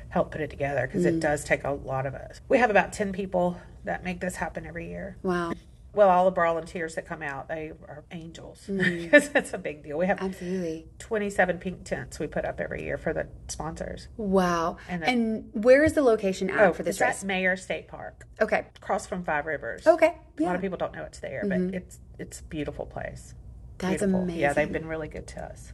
help 0.09 0.31
put 0.31 0.41
it 0.41 0.49
together 0.49 0.87
because 0.87 1.03
Mm. 1.03 1.17
it 1.17 1.19
does 1.19 1.43
take 1.43 1.63
a 1.63 1.71
lot 1.71 2.05
of 2.05 2.13
us. 2.13 2.39
We 2.47 2.57
have 2.59 2.69
about 2.69 2.93
10 2.93 3.11
people 3.11 3.57
that 3.83 4.03
make 4.03 4.19
this 4.21 4.35
happen 4.35 4.65
every 4.65 4.87
year. 4.87 5.17
Wow. 5.23 5.53
Well, 5.93 6.09
all 6.09 6.25
the 6.25 6.31
volunteers 6.31 6.95
that 6.95 7.05
come 7.07 7.21
out, 7.21 7.47
they 7.47 7.71
are 7.87 8.03
angels 8.11 8.65
Mm. 8.67 9.03
because 9.03 9.29
it's 9.33 9.53
a 9.53 9.57
big 9.57 9.83
deal. 9.83 9.97
We 9.97 10.07
have 10.07 10.21
Absolutely. 10.21 10.87
27 10.99 11.57
pink 11.57 11.85
tents 11.85 12.19
we 12.19 12.27
put 12.27 12.45
up 12.45 12.59
every 12.59 12.83
year 12.83 12.97
for 12.97 13.13
the 13.13 13.27
sponsors. 13.47 14.07
Wow. 14.17 14.77
And 14.89 15.03
And, 15.03 15.49
where 15.53 15.83
is 15.83 15.93
the 15.93 16.01
location 16.01 16.49
at 16.49 16.75
for 16.75 16.83
this 16.83 17.01
Oh, 17.01 17.05
it's 17.07 17.23
at 17.23 17.27
race? 17.29 17.43
Meaher 17.43 17.57
State 17.57 17.87
Park, 17.87 18.27
Okay. 18.41 18.65
across 18.75 19.07
from 19.07 19.23
Five 19.23 19.45
Rivers. 19.45 19.87
Okay. 19.87 20.07
A 20.07 20.09
lot 20.09 20.17
Mm-hmm. 20.37 20.55
of 20.55 20.61
people 20.61 20.77
don't 20.77 20.93
know 20.93 21.03
it's 21.03 21.19
there, 21.19 21.43
but 21.47 21.59
it's 21.73 21.99
it's 22.19 22.39
a 22.41 22.43
beautiful 22.43 22.85
place. 22.85 23.33
That's 23.77 24.01
Beautiful. 24.03 24.29
Yeah, 24.29 24.53
they've 24.53 24.71
been 24.71 24.87
really 24.87 25.07
good 25.07 25.27
to 25.27 25.43
us. 25.43 25.73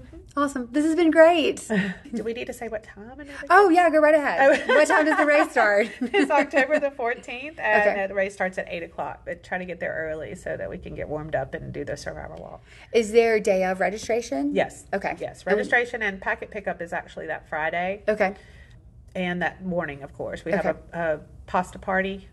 Mm-hmm. 0.00 0.38
Awesome. 0.38 0.68
This 0.72 0.84
has 0.84 0.94
been 0.94 1.10
great. 1.10 1.66
Do 2.14 2.22
we 2.22 2.34
need 2.34 2.46
to 2.48 2.52
say 2.52 2.68
what 2.68 2.84
time? 2.84 3.26
Oh 3.48 3.70
yeah, 3.70 3.88
go 3.88 3.98
right 3.98 4.14
ahead. 4.14 4.62
Oh. 4.68 4.74
what 4.74 4.86
time 4.86 5.06
does 5.06 5.16
the 5.16 5.24
race 5.24 5.50
start? 5.52 5.88
it's 6.00 6.30
October 6.30 6.78
the 6.78 6.90
14th, 6.90 7.58
and 7.58 7.90
Okay. 7.90 8.06
the 8.06 8.14
race 8.14 8.34
starts 8.34 8.58
at 8.58 8.66
8 8.68 8.82
o'clock. 8.82 9.22
But 9.24 9.42
try 9.42 9.56
to 9.56 9.64
get 9.64 9.80
there 9.80 9.94
early 10.10 10.34
so 10.34 10.54
that 10.56 10.68
we 10.68 10.76
can 10.76 10.94
get 10.94 11.08
warmed 11.08 11.34
up 11.34 11.54
and 11.54 11.72
do 11.72 11.84
the 11.84 11.96
survival 11.96 12.36
walk. 12.38 12.62
Is 12.92 13.10
there 13.12 13.36
a 13.36 13.40
day 13.40 13.64
of 13.64 13.80
registration? 13.80 14.54
Yes. 14.54 14.84
Okay. 14.92 15.16
Yes. 15.18 15.46
Registration 15.46 16.02
and 16.02 16.20
packet 16.20 16.50
pickup 16.50 16.82
is 16.82 16.92
actually 16.92 17.26
that 17.28 17.48
Friday 17.48 18.02
Okay. 18.06 18.34
and 19.14 19.40
that 19.40 19.64
morning, 19.64 20.02
of 20.02 20.12
course. 20.12 20.44
We 20.44 20.52
Okay. 20.52 20.62
have 20.62 20.76
a, 20.92 21.14
a 21.14 21.20
pasta 21.46 21.78
party 21.78 22.28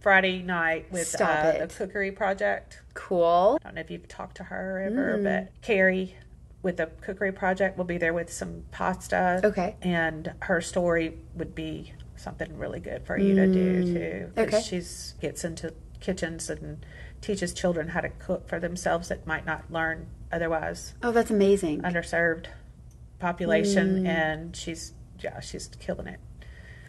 Friday 0.00 0.42
night 0.42 0.90
with 0.90 1.20
uh, 1.20 1.58
the 1.58 1.66
Cookery 1.66 2.10
Project. 2.12 2.80
Cool. 2.94 3.58
I 3.62 3.68
don't 3.68 3.74
know 3.74 3.80
if 3.82 3.90
you've 3.90 4.08
talked 4.08 4.36
to 4.38 4.44
her 4.44 4.80
ever, 4.80 5.18
Mm. 5.18 5.24
but 5.24 5.62
Carrie 5.62 6.16
with 6.62 6.76
the 6.78 6.86
Cookery 7.02 7.32
Project 7.32 7.76
will 7.78 7.84
be 7.84 7.98
there 7.98 8.12
with 8.14 8.32
some 8.32 8.64
pasta. 8.70 9.40
Okay. 9.44 9.76
And 9.82 10.32
her 10.40 10.60
story 10.60 11.18
would 11.34 11.54
be 11.54 11.92
something 12.16 12.56
really 12.58 12.80
good 12.80 13.04
for 13.06 13.16
you 13.18 13.34
to 13.34 13.46
do 13.46 13.82
too. 13.94 14.32
Mm. 14.34 14.38
Okay. 14.48 14.60
She's 14.62 15.14
gets 15.20 15.44
into 15.44 15.74
kitchens 16.00 16.48
and 16.50 16.84
teaches 17.20 17.52
children 17.52 17.88
how 17.88 18.00
to 18.00 18.08
cook 18.08 18.48
for 18.48 18.58
themselves 18.58 19.08
that 19.08 19.26
might 19.26 19.44
not 19.44 19.70
learn 19.70 20.06
otherwise. 20.32 20.94
Oh, 21.02 21.12
that's 21.12 21.30
amazing. 21.30 21.82
Underserved 21.82 22.46
population, 23.18 24.04
Mm. 24.04 24.08
and 24.08 24.56
she's 24.56 24.92
yeah, 25.18 25.40
she's 25.40 25.68
killing 25.78 26.06
it. 26.06 26.18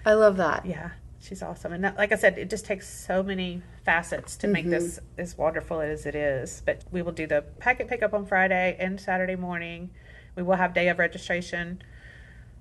I 0.06 0.14
love 0.14 0.38
that. 0.38 0.66
Yeah, 0.66 0.92
she's 1.22 1.42
awesome. 1.42 1.72
And 1.74 1.84
that, 1.84 1.98
like 1.98 2.12
I 2.12 2.16
said, 2.16 2.38
it 2.38 2.50
just 2.50 2.66
takes 2.66 2.88
so 2.90 3.24
many 3.24 3.62
facets 3.86 4.36
to 4.38 4.48
make 4.48 4.70
this 4.70 4.98
Mm-hmm. 5.00 5.22
as 5.22 5.38
wonderful 5.38 5.80
as 5.82 6.06
it 6.06 6.16
is. 6.16 6.62
But 6.66 6.84
we 6.92 7.02
will 7.02 7.12
do 7.12 7.28
the 7.28 7.44
packet 7.60 7.88
pickup 7.88 8.14
on 8.14 8.26
Friday 8.26 8.76
and 8.80 9.00
Saturday 9.00 9.36
morning. 9.36 9.92
We 10.36 10.44
will 10.44 10.56
have 10.56 10.74
day 10.74 10.88
of 10.90 11.00
registration. 11.00 11.82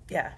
Yeah, 0.09 0.33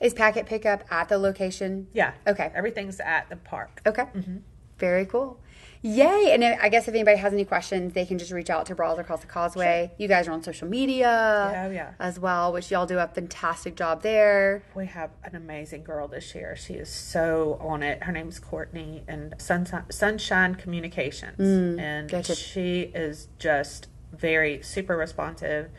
Is 0.00 0.14
packet 0.14 0.46
pickup 0.46 0.84
at 0.90 1.08
the 1.08 1.18
location? 1.18 1.88
yeah. 1.92 2.12
Okay. 2.26 2.50
Everything's 2.54 3.00
at 3.00 3.28
the 3.28 3.36
park. 3.36 3.80
Okay. 3.86 4.04
Mm-hmm. 4.04 4.36
Very 4.78 5.04
cool. 5.06 5.40
Yay! 5.86 6.32
And 6.32 6.42
I 6.44 6.68
guess 6.68 6.88
if 6.88 6.94
anybody 6.94 7.16
has 7.18 7.32
any 7.32 7.44
questions, 7.44 7.92
they 7.92 8.04
can 8.04 8.18
just 8.18 8.32
reach 8.32 8.50
out 8.50 8.66
to 8.66 8.74
Bras 8.74 8.98
Across 8.98 9.20
the 9.20 9.28
Causeway. 9.28 9.92
You 9.98 10.08
guys 10.08 10.26
are 10.26 10.32
on 10.32 10.42
social 10.42 10.66
media 10.66 11.50
Yeah, 11.52 11.70
yeah. 11.70 11.92
as 12.00 12.18
well, 12.18 12.52
which 12.52 12.72
y'all 12.72 12.86
do 12.86 12.98
a 12.98 13.06
fantastic 13.06 13.76
job 13.76 14.02
there. 14.02 14.64
We 14.74 14.86
have 14.86 15.10
an 15.22 15.36
amazing 15.36 15.84
girl 15.84 16.08
this 16.08 16.34
year. 16.34 16.56
She 16.56 16.74
is 16.74 16.88
so 16.88 17.56
on 17.60 17.84
it. 17.84 18.02
Her 18.02 18.10
name's 18.10 18.40
Courtney 18.40 19.04
and 19.06 19.34
Sunshine, 19.38 19.84
Sunshine 19.90 20.56
Communications. 20.56 21.38
Mm, 21.38 21.80
and 21.80 22.10
gotcha. 22.10 22.34
she 22.34 22.90
is 22.92 23.28
just 23.38 23.86
very 24.12 24.62
super 24.62 24.96
responsive. 24.96 25.70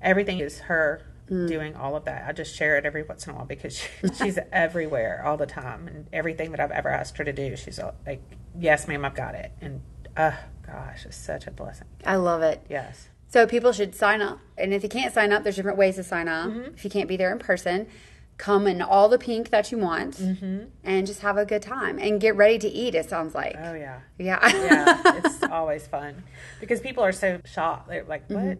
Everything 0.00 0.38
is 0.38 0.60
her 0.60 1.02
mm. 1.28 1.46
doing 1.46 1.76
all 1.76 1.96
of 1.96 2.06
that. 2.06 2.26
I 2.26 2.32
just 2.32 2.56
share 2.56 2.78
it 2.78 2.86
every 2.86 3.02
once 3.02 3.26
in 3.26 3.34
a 3.34 3.36
while 3.36 3.44
because 3.44 3.76
she, 3.76 3.88
she's 4.18 4.38
everywhere 4.52 5.22
all 5.22 5.36
the 5.36 5.44
time. 5.44 5.86
And 5.86 6.06
everything 6.14 6.50
that 6.52 6.60
I've 6.60 6.70
ever 6.70 6.88
asked 6.88 7.18
her 7.18 7.24
to 7.24 7.32
do, 7.32 7.54
she's 7.56 7.78
like, 8.06 8.22
yes, 8.58 8.86
ma'am, 8.88 9.04
I've 9.04 9.14
got 9.14 9.34
it. 9.34 9.52
And, 9.60 9.80
uh, 10.16 10.32
gosh, 10.66 11.04
it's 11.06 11.16
such 11.16 11.46
a 11.46 11.50
blessing. 11.50 11.86
I 12.04 12.16
love 12.16 12.42
it. 12.42 12.64
Yes. 12.68 13.08
So 13.28 13.46
people 13.46 13.72
should 13.72 13.94
sign 13.94 14.20
up. 14.22 14.40
And 14.58 14.74
if 14.74 14.82
you 14.82 14.88
can't 14.88 15.14
sign 15.14 15.32
up, 15.32 15.42
there's 15.44 15.56
different 15.56 15.78
ways 15.78 15.96
to 15.96 16.04
sign 16.04 16.28
up. 16.28 16.48
Mm-hmm. 16.50 16.74
If 16.74 16.84
you 16.84 16.90
can't 16.90 17.08
be 17.08 17.16
there 17.16 17.30
in 17.32 17.38
person, 17.38 17.86
come 18.38 18.66
in 18.66 18.80
all 18.82 19.08
the 19.08 19.18
pink 19.18 19.50
that 19.50 19.70
you 19.70 19.78
want 19.78 20.16
Mm-hmm. 20.16 20.64
and 20.82 21.06
just 21.06 21.20
have 21.20 21.36
a 21.36 21.44
good 21.44 21.62
time 21.62 21.98
and 21.98 22.20
get 22.20 22.34
ready 22.36 22.58
to 22.58 22.68
eat, 22.68 22.94
it 22.94 23.08
sounds 23.08 23.34
like. 23.34 23.54
Oh, 23.58 23.74
yeah. 23.74 24.00
yeah. 24.18 24.38
yeah, 24.48 25.02
it's 25.24 25.42
always 25.44 25.86
fun 25.86 26.24
because 26.58 26.80
people 26.80 27.04
are 27.04 27.12
so 27.12 27.40
shocked. 27.44 27.88
They're 27.88 28.04
like, 28.04 28.24
"What?" 28.28 28.42
yeah. 28.42 28.56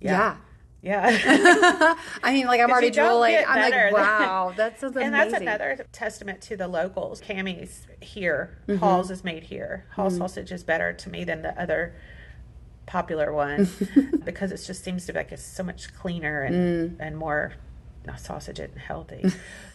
yeah. 0.00 0.36
I 2.24 2.32
mean, 2.32 2.46
like 2.46 2.60
I'm 2.60 2.70
already 2.70 2.90
drooling. 2.90 3.36
I'm 3.46 3.70
like, 3.70 3.92
wow, 3.92 4.52
that 4.56 4.80
sounds 4.80 4.96
amazing. 4.96 5.14
and 5.14 5.14
that's 5.32 5.40
another 5.40 5.86
testament 5.92 6.40
to 6.42 6.56
the 6.56 6.66
locals. 6.66 7.20
Cammie's 7.20 7.86
here. 8.00 8.58
Mm-hmm. 8.66 8.78
Hall's 8.80 9.10
is 9.10 9.22
made 9.22 9.44
here. 9.44 9.86
Hall 9.94 10.10
sausage 10.10 10.50
is 10.50 10.64
better 10.64 10.92
to 10.92 11.08
me 11.08 11.22
than 11.24 11.42
the 11.42 11.60
other 11.60 11.94
popular 12.86 13.32
one 13.32 13.68
because 14.24 14.50
it 14.50 14.56
just 14.66 14.82
seems 14.82 15.06
to 15.06 15.12
be 15.12 15.18
like 15.20 15.30
it's 15.30 15.42
so 15.44 15.62
much 15.62 15.94
cleaner 15.94 16.42
and 16.42 16.52
Mm. 16.52 16.96
and 16.98 17.16
more 17.16 17.54
not 18.04 18.18
sausage 18.18 18.58
and 18.58 18.76
healthy. 18.76 19.24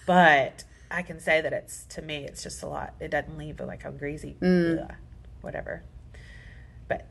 but 0.06 0.66
I 0.92 1.02
can 1.04 1.20
say 1.22 1.40
that 1.40 1.54
it's 1.54 1.86
to 1.86 2.02
me 2.02 2.26
it's 2.26 2.44
just 2.44 2.62
a 2.64 2.68
lot. 2.68 2.94
It 3.00 3.12
doesn't 3.12 3.38
leave 3.38 3.62
like 3.62 3.86
a 3.86 3.92
greasy 3.92 4.36
Mm. 4.42 4.84
ugh, 4.84 4.94
whatever. 5.40 5.84
But 6.90 7.08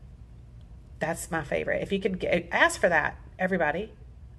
that's 0.98 1.30
my 1.30 1.42
favorite. 1.42 1.82
If 1.82 1.92
you 1.92 1.98
could 2.00 2.18
get, 2.18 2.46
ask 2.52 2.78
for 2.78 2.90
that, 2.90 3.16
everybody, 3.38 3.92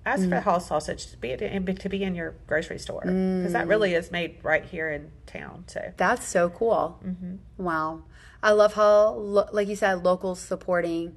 ask 0.06 0.24
Mm. 0.24 0.30
for 0.30 0.40
Hall 0.42 0.60
mm-hmm. 0.60 0.68
sausage 0.68 1.12
to 1.12 1.18
be 1.18 1.36
to 1.36 1.90
be 1.90 2.04
in 2.04 2.16
your 2.16 2.36
grocery 2.48 2.80
store 2.80 3.02
because 3.02 3.54
that 3.54 3.66
mm. 3.66 3.70
really 3.70 3.94
is 3.94 4.12
made 4.12 4.38
right 4.44 4.64
here 4.66 4.90
in 4.90 5.12
town. 5.26 5.66
So 5.68 5.94
That's 5.98 6.26
so 6.26 6.50
cool. 6.50 7.00
Mm-hmm. 7.06 7.64
Wow. 7.64 8.04
I 8.42 8.52
love 8.52 8.74
how, 8.74 9.10
lo- 9.14 9.50
like 9.52 9.68
you 9.68 9.76
said, 9.76 10.04
locals 10.04 10.40
supporting 10.40 11.16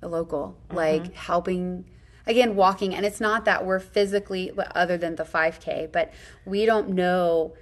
the 0.00 0.08
local, 0.08 0.58
mm-hmm. 0.68 0.76
like 0.76 1.14
helping, 1.14 1.86
again, 2.26 2.56
walking. 2.56 2.94
And 2.94 3.06
it's 3.06 3.20
not 3.20 3.44
that 3.44 3.64
we're 3.64 3.78
physically, 3.78 4.52
other 4.74 4.98
than 4.98 5.16
the 5.16 5.24
5K, 5.24 5.90
but 5.92 6.12
we 6.44 6.66
don't 6.66 6.90
know 6.90 7.54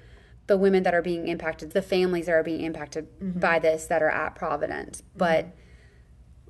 the 0.47 0.59
women 0.59 0.83
that 0.83 0.95
are 0.95 1.03
being 1.03 1.29
impacted, 1.29 1.71
the 1.71 1.83
families 1.83 2.27
that 2.27 2.33
are 2.33 2.43
being 2.43 2.63
impacted 2.63 3.09
by 3.41 3.59
this 3.59 3.87
that 3.87 4.03
are 4.03 4.11
at 4.11 4.35
Providence. 4.35 5.03
But, 5.17 5.55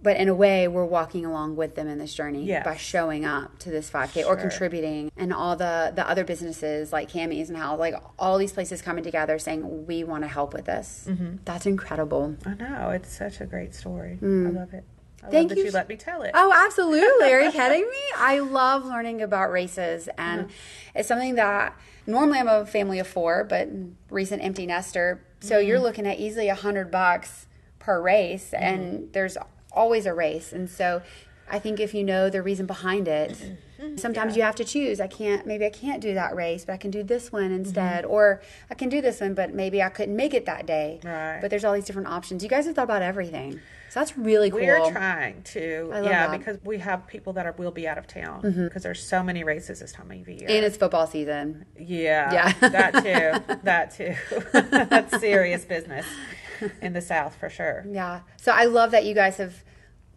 but 0.05 0.19
in 0.19 0.29
a 0.29 0.35
way, 0.35 0.69
we're 0.69 0.85
walking 0.85 1.25
along 1.25 1.57
with 1.57 1.75
them 1.77 1.89
in 1.89 1.97
this 1.97 2.13
journey 2.13 2.45
Yes. 2.45 2.63
by 2.63 2.77
showing 2.77 3.25
up 3.25 3.59
to 3.61 3.71
this 3.71 3.91
5K 3.91 4.25
or 4.27 4.37
contributing, 4.37 5.11
and 5.17 5.33
all 5.33 5.57
the 5.57 5.93
the 5.97 6.07
other 6.09 6.25
businesses 6.25 6.93
like 6.93 7.11
Cammie's 7.11 7.49
and 7.49 7.59
how 7.59 7.75
like 7.77 7.95
all 8.19 8.37
these 8.37 8.53
places 8.53 8.83
coming 8.83 9.03
together 9.03 9.39
saying 9.39 9.87
we 9.87 10.05
want 10.05 10.23
to 10.23 10.29
help 10.29 10.53
with 10.53 10.67
this. 10.67 11.07
Mm-hmm. 11.09 11.37
That's 11.47 11.65
incredible. 11.65 12.37
I 12.45 12.55
know 12.55 12.91
it's 12.91 13.17
such 13.17 13.41
a 13.41 13.47
great 13.47 13.75
story. 13.75 14.19
I 14.21 14.25
mm. 14.25 14.55
love 14.55 14.75
it. 14.75 14.85
I 15.23 15.31
Thank 15.31 15.49
love 15.49 15.49
that 15.49 15.59
you 15.59 15.65
you 15.65 15.71
let 15.71 15.89
me 15.89 15.97
tell 15.97 16.21
it. 16.21 16.33
Oh, 16.35 16.53
absolutely. 16.55 17.33
Are 17.33 17.41
you 17.41 17.51
kidding 17.61 17.89
me? 17.89 18.03
I 18.17 18.41
love 18.41 18.85
learning 18.85 19.23
about 19.23 19.51
races, 19.51 20.11
and 20.19 20.43
uh-huh. 20.43 20.53
it's 20.97 21.09
something 21.09 21.37
that 21.37 21.79
normally 22.07 22.41
I'm 22.41 22.49
a 22.49 22.67
family 22.67 22.99
of 22.99 23.07
four, 23.07 23.45
but 23.45 23.71
recent 24.11 24.45
empty 24.45 24.67
nester. 24.67 25.25
So 25.41 25.59
you're 25.59 25.77
mm-hmm. 25.77 25.85
looking 25.85 26.07
at 26.07 26.19
easily 26.19 26.51
a 26.51 26.55
hundred 26.55 26.91
bucks 26.91 27.47
per 27.79 28.03
race, 28.03 28.51
mm-hmm. 28.53 28.65
and 28.65 29.13
there's 29.15 29.39
always 29.75 30.07
a 30.07 30.15
race. 30.15 30.53
And 30.53 30.69
so 30.71 31.03
I 31.51 31.59
think 31.59 31.79
if 31.81 31.93
you 31.95 32.05
know 32.05 32.31
the 32.31 32.43
reason 32.43 32.65
behind 32.67 33.07
it, 33.07 33.37
sometimes 33.97 34.35
you 34.37 34.43
have 34.43 34.55
to 34.57 34.65
choose. 34.65 34.99
I 35.01 35.07
can't, 35.07 35.47
maybe 35.47 35.67
I 35.67 35.71
can't 35.71 36.01
do 36.01 36.15
that 36.15 36.35
race, 36.35 36.65
but 36.65 36.73
I 36.73 36.77
can 36.79 36.91
do 36.91 37.03
this 37.03 37.31
one 37.31 37.53
instead, 37.53 38.07
or 38.07 38.41
I 38.71 38.75
can 38.75 38.89
do 38.89 39.03
this 39.03 39.21
one, 39.21 39.35
but 39.35 39.53
maybe 39.53 39.83
I 39.83 39.91
couldn't 39.91 40.17
make 40.17 40.33
it 40.33 40.47
that 40.47 40.65
day. 40.65 41.01
Right. 41.05 41.39
But 41.41 41.51
there's 41.51 41.65
all 41.65 41.75
these 41.75 41.85
different 41.85 42.09
options. 42.09 42.43
You 42.43 42.49
guys 42.49 42.65
have 42.67 42.75
thought 42.75 42.85
about 42.85 43.03
everything. 43.03 43.61
So 43.91 44.01
that's 44.01 44.17
really 44.19 44.51
cool. 44.51 44.61
We're 44.61 44.91
trying 44.91 45.43
to, 45.43 45.89
yeah, 45.93 46.01
that. 46.01 46.29
Mm-hmm. 46.31 46.39
because 46.39 46.59
we 46.65 46.79
have 46.79 47.07
people 47.07 47.35
that 47.35 47.47
are 47.47 47.55
will 47.59 47.71
be 47.71 47.87
out 47.87 47.99
of 47.99 48.07
town 48.09 48.41
because 48.41 48.83
there's 48.83 49.01
so 49.01 49.23
many 49.23 49.45
races 49.45 49.81
this 49.81 49.93
time 49.93 50.11
of 50.11 50.29
year. 50.29 50.47
And 50.49 50.65
it's 50.65 50.77
football 50.77 51.07
season. 51.07 51.67
yeah, 51.79 52.33
Yeah. 52.33 52.69
that 52.71 52.95
too, 52.95 53.55
that 53.63 53.95
too. 53.95 54.15
That's 54.89 55.21
serious 55.21 55.65
business 55.65 56.07
in 56.83 56.93
the 56.93 57.01
South 57.01 57.37
for 57.37 57.49
sure. 57.49 57.85
Yeah. 57.89 58.21
So 58.37 58.53
I 58.53 58.65
love 58.65 58.91
that 58.93 59.05
you 59.05 59.15
guys 59.15 59.37
have 59.39 59.63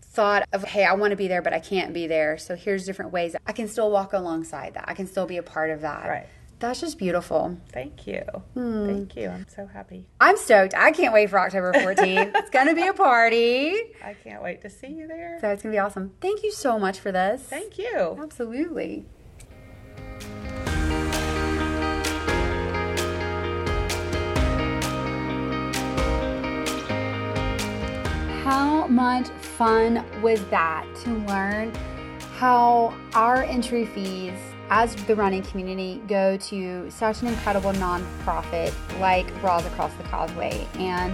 thought 0.02 0.48
of, 0.52 0.64
hey, 0.64 0.84
I 0.84 0.94
want 0.94 1.12
to 1.12 1.18
be 1.18 1.28
there, 1.28 1.42
but 1.42 1.54
I 1.54 1.60
can't 1.60 1.94
be 1.94 2.08
there. 2.08 2.38
So 2.38 2.56
here's 2.56 2.86
different 2.86 3.12
ways 3.12 3.36
I 3.46 3.52
can 3.52 3.68
still 3.68 3.92
walk 3.92 4.14
alongside 4.14 4.74
that. 4.74 4.86
I 4.88 4.94
can 4.94 5.06
still 5.08 5.26
be 5.28 5.38
a 5.38 5.44
part 5.44 5.70
of 5.70 5.82
that. 5.82 6.08
Right. 6.08 6.26
That's 6.60 6.80
just 6.82 6.98
beautiful. 6.98 7.56
Thank 7.72 8.08
you, 8.08 8.24
Hmm. 8.56 8.88
thank 8.88 9.16
you. 9.16 9.30
I'm 9.30 9.46
so 9.48 9.68
happy. 9.68 10.08
I'm 10.20 10.38
stoked. 10.38 10.74
I 10.76 10.90
can't 10.92 11.14
wait 11.14 11.30
for 11.30 11.40
October 11.40 11.72
14th. 11.72 12.32
it's 12.36 12.50
going 12.50 12.66
to 12.66 12.74
be 12.74 12.88
a 12.88 12.94
party. 12.94 13.76
I 14.04 14.16
can't 14.24 14.42
wait 14.42 14.62
to 14.62 14.70
see 14.72 14.88
you 14.88 15.08
there. 15.08 15.38
So 15.40 15.50
it's 15.50 15.62
going 15.62 15.72
to 15.72 15.76
be 15.76 15.80
awesome. 15.80 16.14
Thank 16.20 16.42
you 16.44 16.52
so 16.52 16.80
much 16.80 17.00
for 17.00 17.12
this. 17.12 17.44
Thank 17.44 17.78
you. 17.78 18.18
Absolutely. 18.20 19.06
How 28.48 28.88
much 28.88 29.28
fun 29.28 30.06
was 30.22 30.42
that 30.46 30.88
to 31.04 31.10
learn 31.28 31.76
how 32.38 32.98
our 33.14 33.44
entry 33.44 33.86
fees 33.86 34.40
as 34.70 34.96
the 35.06 35.18
running 35.18 35.44
community 35.44 36.02
go 36.08 36.38
to 36.38 36.90
such 36.90 37.24
an 37.24 37.28
incredible 37.28 37.74
nonprofit 37.74 38.74
like 39.02 39.28
Bras 39.42 39.66
Across 39.66 39.96
the 39.96 40.04
Causeway 40.04 40.66
and 40.76 41.14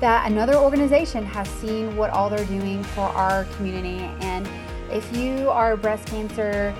that 0.00 0.26
another 0.30 0.54
organization 0.54 1.26
has 1.26 1.50
seen 1.50 1.98
what 1.98 2.08
all 2.08 2.30
they're 2.30 2.46
doing 2.46 2.82
for 2.82 3.08
our 3.08 3.44
community. 3.56 3.98
And 4.22 4.48
if 4.90 5.14
you 5.14 5.50
are 5.50 5.72
a 5.72 5.76
breast 5.76 6.06
cancer 6.06 6.74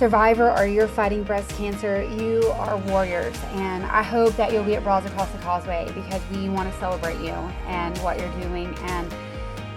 survivor 0.00 0.50
or 0.52 0.64
you're 0.64 0.88
fighting 0.88 1.22
breast 1.22 1.50
cancer, 1.58 2.02
you 2.02 2.42
are 2.54 2.78
warriors. 2.78 3.36
And 3.52 3.84
I 3.84 4.02
hope 4.02 4.34
that 4.36 4.50
you'll 4.50 4.64
be 4.64 4.74
at 4.74 4.82
Bras 4.82 5.04
Across 5.04 5.30
the 5.32 5.38
Causeway 5.40 5.92
because 5.94 6.22
we 6.32 6.48
want 6.48 6.72
to 6.72 6.80
celebrate 6.80 7.18
you 7.20 7.34
and 7.68 7.96
what 7.98 8.18
you're 8.18 8.32
doing. 8.40 8.74
And 8.84 9.12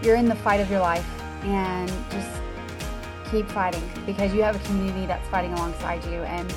you're 0.02 0.16
in 0.16 0.30
the 0.30 0.36
fight 0.36 0.62
of 0.62 0.72
your 0.72 0.80
life. 0.80 1.06
And 1.44 1.90
just 2.10 2.42
keep 3.30 3.50
fighting 3.50 3.84
because 4.06 4.34
you 4.34 4.42
have 4.44 4.56
a 4.56 4.66
community 4.66 5.06
that's 5.06 5.28
fighting 5.28 5.52
alongside 5.56 6.02
you. 6.06 6.24
And 6.24 6.50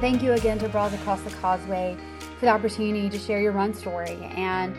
thank 0.00 0.22
you 0.22 0.34
again 0.34 0.60
to 0.60 0.68
Bras 0.68 0.94
Across 0.94 1.22
the 1.22 1.30
Causeway 1.30 1.96
for 2.38 2.46
the 2.46 2.52
opportunity 2.52 3.10
to 3.10 3.18
share 3.18 3.40
your 3.40 3.50
run 3.50 3.74
story 3.74 4.16
and 4.36 4.76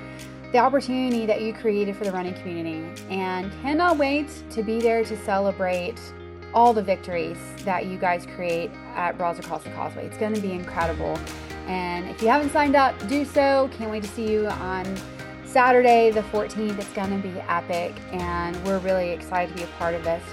the 0.54 0.60
opportunity 0.60 1.26
that 1.26 1.42
you 1.42 1.54
created 1.54 1.94
for 1.98 2.06
the 2.06 2.12
running 2.14 2.36
community. 2.36 3.04
And 3.10 3.52
cannot 3.62 3.98
wait 3.98 4.30
to 4.52 4.64
be 4.64 4.80
there 4.80 5.04
to 5.04 5.26
celebrate 5.26 6.00
all 6.54 6.74
the 6.74 6.82
victories 6.82 7.38
that 7.64 7.86
you 7.86 7.98
guys 7.98 8.26
create 8.36 8.72
at 8.96 9.18
Bras 9.18 9.40
Across 9.40 9.64
the 9.64 9.70
Causeway. 9.72 10.06
It's 10.06 10.18
going 10.18 10.34
to 10.34 10.42
be 10.42 10.52
incredible. 10.52 11.20
And 11.68 12.10
if 12.10 12.22
you 12.22 12.28
haven't 12.28 12.52
signed 12.52 12.76
up, 12.76 12.96
do 13.08 13.24
so. 13.24 13.70
Can't 13.78 13.92
wait 13.92 14.04
to 14.04 14.10
see 14.10 14.32
you 14.32 14.48
on 14.48 14.98
Saturday, 15.46 16.12
the 16.12 16.22
14th. 16.24 16.80
It's 16.80 16.94
going 16.94 17.22
to 17.22 17.28
be 17.28 17.40
epic, 17.42 17.94
and 18.12 18.56
we're 18.66 18.80
really 18.80 19.10
excited 19.10 19.56
to 19.56 19.64
be 19.64 19.64
a 19.64 19.74
part 19.78 19.94
of 19.94 20.04
this. 20.04 20.24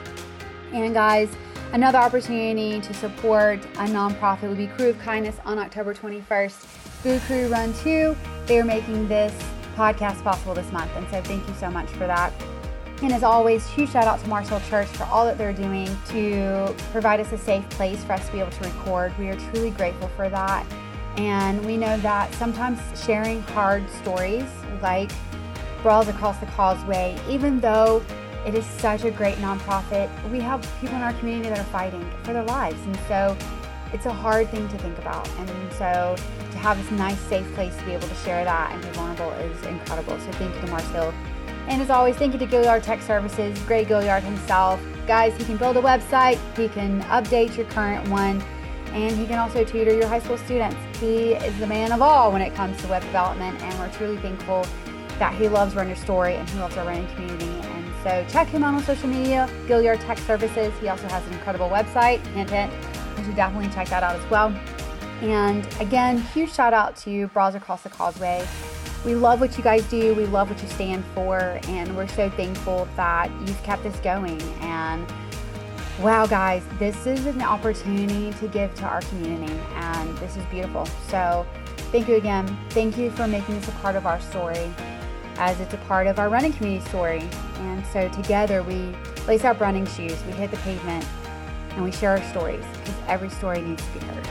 And 0.72 0.94
guys, 0.94 1.28
another 1.72 1.98
opportunity 1.98 2.80
to 2.80 2.94
support 2.94 3.64
a 3.64 3.86
nonprofit 3.86 4.48
would 4.48 4.58
be 4.58 4.66
Crew 4.66 4.90
of 4.90 4.98
Kindness 4.98 5.36
on 5.44 5.58
October 5.58 5.94
21st. 5.94 7.02
Boo 7.02 7.18
Krewe 7.20 7.50
Run 7.50 7.72
2. 7.74 8.16
They're 8.46 8.64
making 8.64 9.08
this 9.08 9.32
podcast 9.74 10.22
possible 10.22 10.54
this 10.54 10.70
month. 10.72 10.90
And 10.96 11.06
so 11.10 11.20
thank 11.22 11.46
you 11.46 11.54
so 11.54 11.70
much 11.70 11.88
for 11.90 12.06
that. 12.06 12.32
And 13.02 13.12
as 13.12 13.22
always, 13.22 13.66
huge 13.66 13.90
shout 13.90 14.04
out 14.04 14.20
to 14.20 14.28
Marshall 14.28 14.60
Church 14.60 14.88
for 14.88 15.04
all 15.04 15.26
that 15.26 15.36
they're 15.36 15.52
doing 15.52 15.86
to 16.08 16.74
provide 16.92 17.20
us 17.20 17.30
a 17.32 17.38
safe 17.38 17.68
place 17.70 18.02
for 18.04 18.14
us 18.14 18.26
to 18.26 18.32
be 18.32 18.40
able 18.40 18.52
to 18.52 18.64
record. 18.64 19.16
We 19.18 19.28
are 19.28 19.36
truly 19.50 19.70
grateful 19.70 20.08
for 20.08 20.28
that. 20.30 20.64
And 21.16 21.64
we 21.64 21.76
know 21.76 21.98
that 21.98 22.32
sometimes 22.34 22.78
sharing 23.04 23.42
hard 23.42 23.88
stories 23.90 24.46
like 24.80 25.10
Bras 25.82 26.08
Across 26.08 26.38
the 26.38 26.46
Causeway, 26.46 27.18
even 27.28 27.60
though 27.60 28.02
it 28.46 28.54
is 28.54 28.64
such 28.64 29.04
a 29.04 29.10
great 29.10 29.36
nonprofit, 29.36 30.10
we 30.30 30.40
have 30.40 30.66
people 30.80 30.96
in 30.96 31.02
our 31.02 31.12
community 31.14 31.48
that 31.50 31.58
are 31.58 31.64
fighting 31.64 32.08
for 32.22 32.32
their 32.32 32.44
lives. 32.44 32.80
And 32.86 32.96
so 33.08 33.36
it's 33.92 34.06
a 34.06 34.12
hard 34.12 34.48
thing 34.50 34.68
to 34.68 34.78
think 34.78 34.96
about. 34.98 35.28
And 35.38 35.72
so 35.72 36.16
to 36.50 36.58
have 36.58 36.78
this 36.78 36.90
nice, 36.92 37.20
safe 37.20 37.46
place 37.54 37.76
to 37.76 37.84
be 37.84 37.92
able 37.92 38.08
to 38.08 38.14
share 38.16 38.44
that 38.44 38.72
and 38.72 38.82
be 38.82 38.88
vulnerable 38.90 39.30
is 39.32 39.66
incredible. 39.66 40.18
So 40.18 40.32
thank 40.32 40.54
you 40.54 40.60
to 40.62 40.66
Marcel. 40.68 41.14
And 41.68 41.82
as 41.82 41.90
always, 41.90 42.16
thank 42.16 42.32
you 42.32 42.38
to 42.38 42.46
Gilliard 42.46 42.82
Tech 42.82 43.02
Services, 43.02 43.58
Greg 43.62 43.88
Gilliard 43.88 44.22
himself. 44.22 44.80
Guys, 45.06 45.36
he 45.36 45.44
can 45.44 45.56
build 45.56 45.76
a 45.76 45.82
website, 45.82 46.38
he 46.56 46.68
can 46.68 47.02
update 47.04 47.56
your 47.56 47.66
current 47.66 48.08
one, 48.08 48.42
and 48.92 49.16
he 49.16 49.26
can 49.26 49.38
also 49.38 49.64
tutor 49.64 49.94
your 49.94 50.06
high 50.06 50.20
school 50.20 50.38
students. 50.38 50.76
He 50.98 51.32
is 51.32 51.58
the 51.58 51.66
man 51.66 51.92
of 51.92 52.02
all 52.02 52.32
when 52.32 52.40
it 52.40 52.54
comes 52.54 52.80
to 52.82 52.88
web 52.88 53.02
development, 53.02 53.60
and 53.62 53.78
we're 53.78 53.92
truly 53.92 54.16
thankful 54.18 54.64
that 55.18 55.34
he 55.34 55.48
loves 55.48 55.74
Run 55.74 55.86
Your 55.86 55.96
Story 55.96 56.34
and 56.34 56.48
he 56.50 56.58
loves 56.58 56.76
our 56.76 56.84
running 56.84 57.06
community. 57.14 57.46
And 57.46 57.94
so 58.02 58.24
check 58.28 58.48
him 58.48 58.62
out 58.62 58.74
on 58.74 58.82
social 58.82 59.08
media, 59.08 59.48
Gilliard 59.66 60.04
Tech 60.04 60.18
Services. 60.18 60.72
He 60.80 60.88
also 60.88 61.08
has 61.08 61.26
an 61.26 61.32
incredible 61.32 61.68
website, 61.68 62.24
hint 62.28 62.50
hint. 62.50 62.72
You 63.18 63.24
should 63.24 63.36
definitely 63.36 63.72
check 63.74 63.88
that 63.88 64.02
out 64.02 64.16
as 64.16 64.30
well. 64.30 64.48
And 65.22 65.66
again, 65.80 66.20
huge 66.20 66.52
shout 66.52 66.74
out 66.74 66.96
to 66.98 67.28
Bras 67.28 67.54
Across 67.54 67.82
the 67.82 67.88
Causeway. 67.88 68.46
We 69.06 69.14
love 69.14 69.40
what 69.40 69.56
you 69.56 69.62
guys 69.62 69.84
do, 69.84 70.16
we 70.16 70.26
love 70.26 70.50
what 70.50 70.60
you 70.60 70.68
stand 70.68 71.04
for, 71.14 71.60
and 71.68 71.96
we're 71.96 72.08
so 72.08 72.28
thankful 72.28 72.88
that 72.96 73.30
you've 73.46 73.62
kept 73.62 73.84
this 73.84 73.94
going. 74.00 74.42
And 74.60 75.06
wow, 76.00 76.26
guys, 76.26 76.64
this 76.80 77.06
is 77.06 77.24
an 77.26 77.40
opportunity 77.40 78.36
to 78.40 78.48
give 78.48 78.74
to 78.74 78.82
our 78.82 79.00
community, 79.02 79.54
and 79.76 80.18
this 80.18 80.36
is 80.36 80.44
beautiful. 80.46 80.86
So, 81.08 81.46
thank 81.92 82.08
you 82.08 82.16
again. 82.16 82.58
Thank 82.70 82.98
you 82.98 83.12
for 83.12 83.28
making 83.28 83.60
this 83.60 83.68
a 83.68 83.72
part 83.74 83.94
of 83.94 84.06
our 84.06 84.20
story, 84.20 84.74
as 85.36 85.60
it's 85.60 85.74
a 85.74 85.78
part 85.86 86.08
of 86.08 86.18
our 86.18 86.28
running 86.28 86.52
community 86.54 86.84
story. 86.88 87.22
And 87.58 87.86
so, 87.86 88.08
together, 88.08 88.64
we 88.64 88.92
lace 89.28 89.44
up 89.44 89.60
running 89.60 89.86
shoes, 89.86 90.20
we 90.24 90.32
hit 90.32 90.50
the 90.50 90.56
pavement, 90.58 91.06
and 91.76 91.84
we 91.84 91.92
share 91.92 92.10
our 92.10 92.24
stories 92.30 92.64
because 92.80 92.96
every 93.06 93.30
story 93.30 93.60
needs 93.60 93.86
to 93.86 94.00
be 94.00 94.04
heard. 94.04 94.28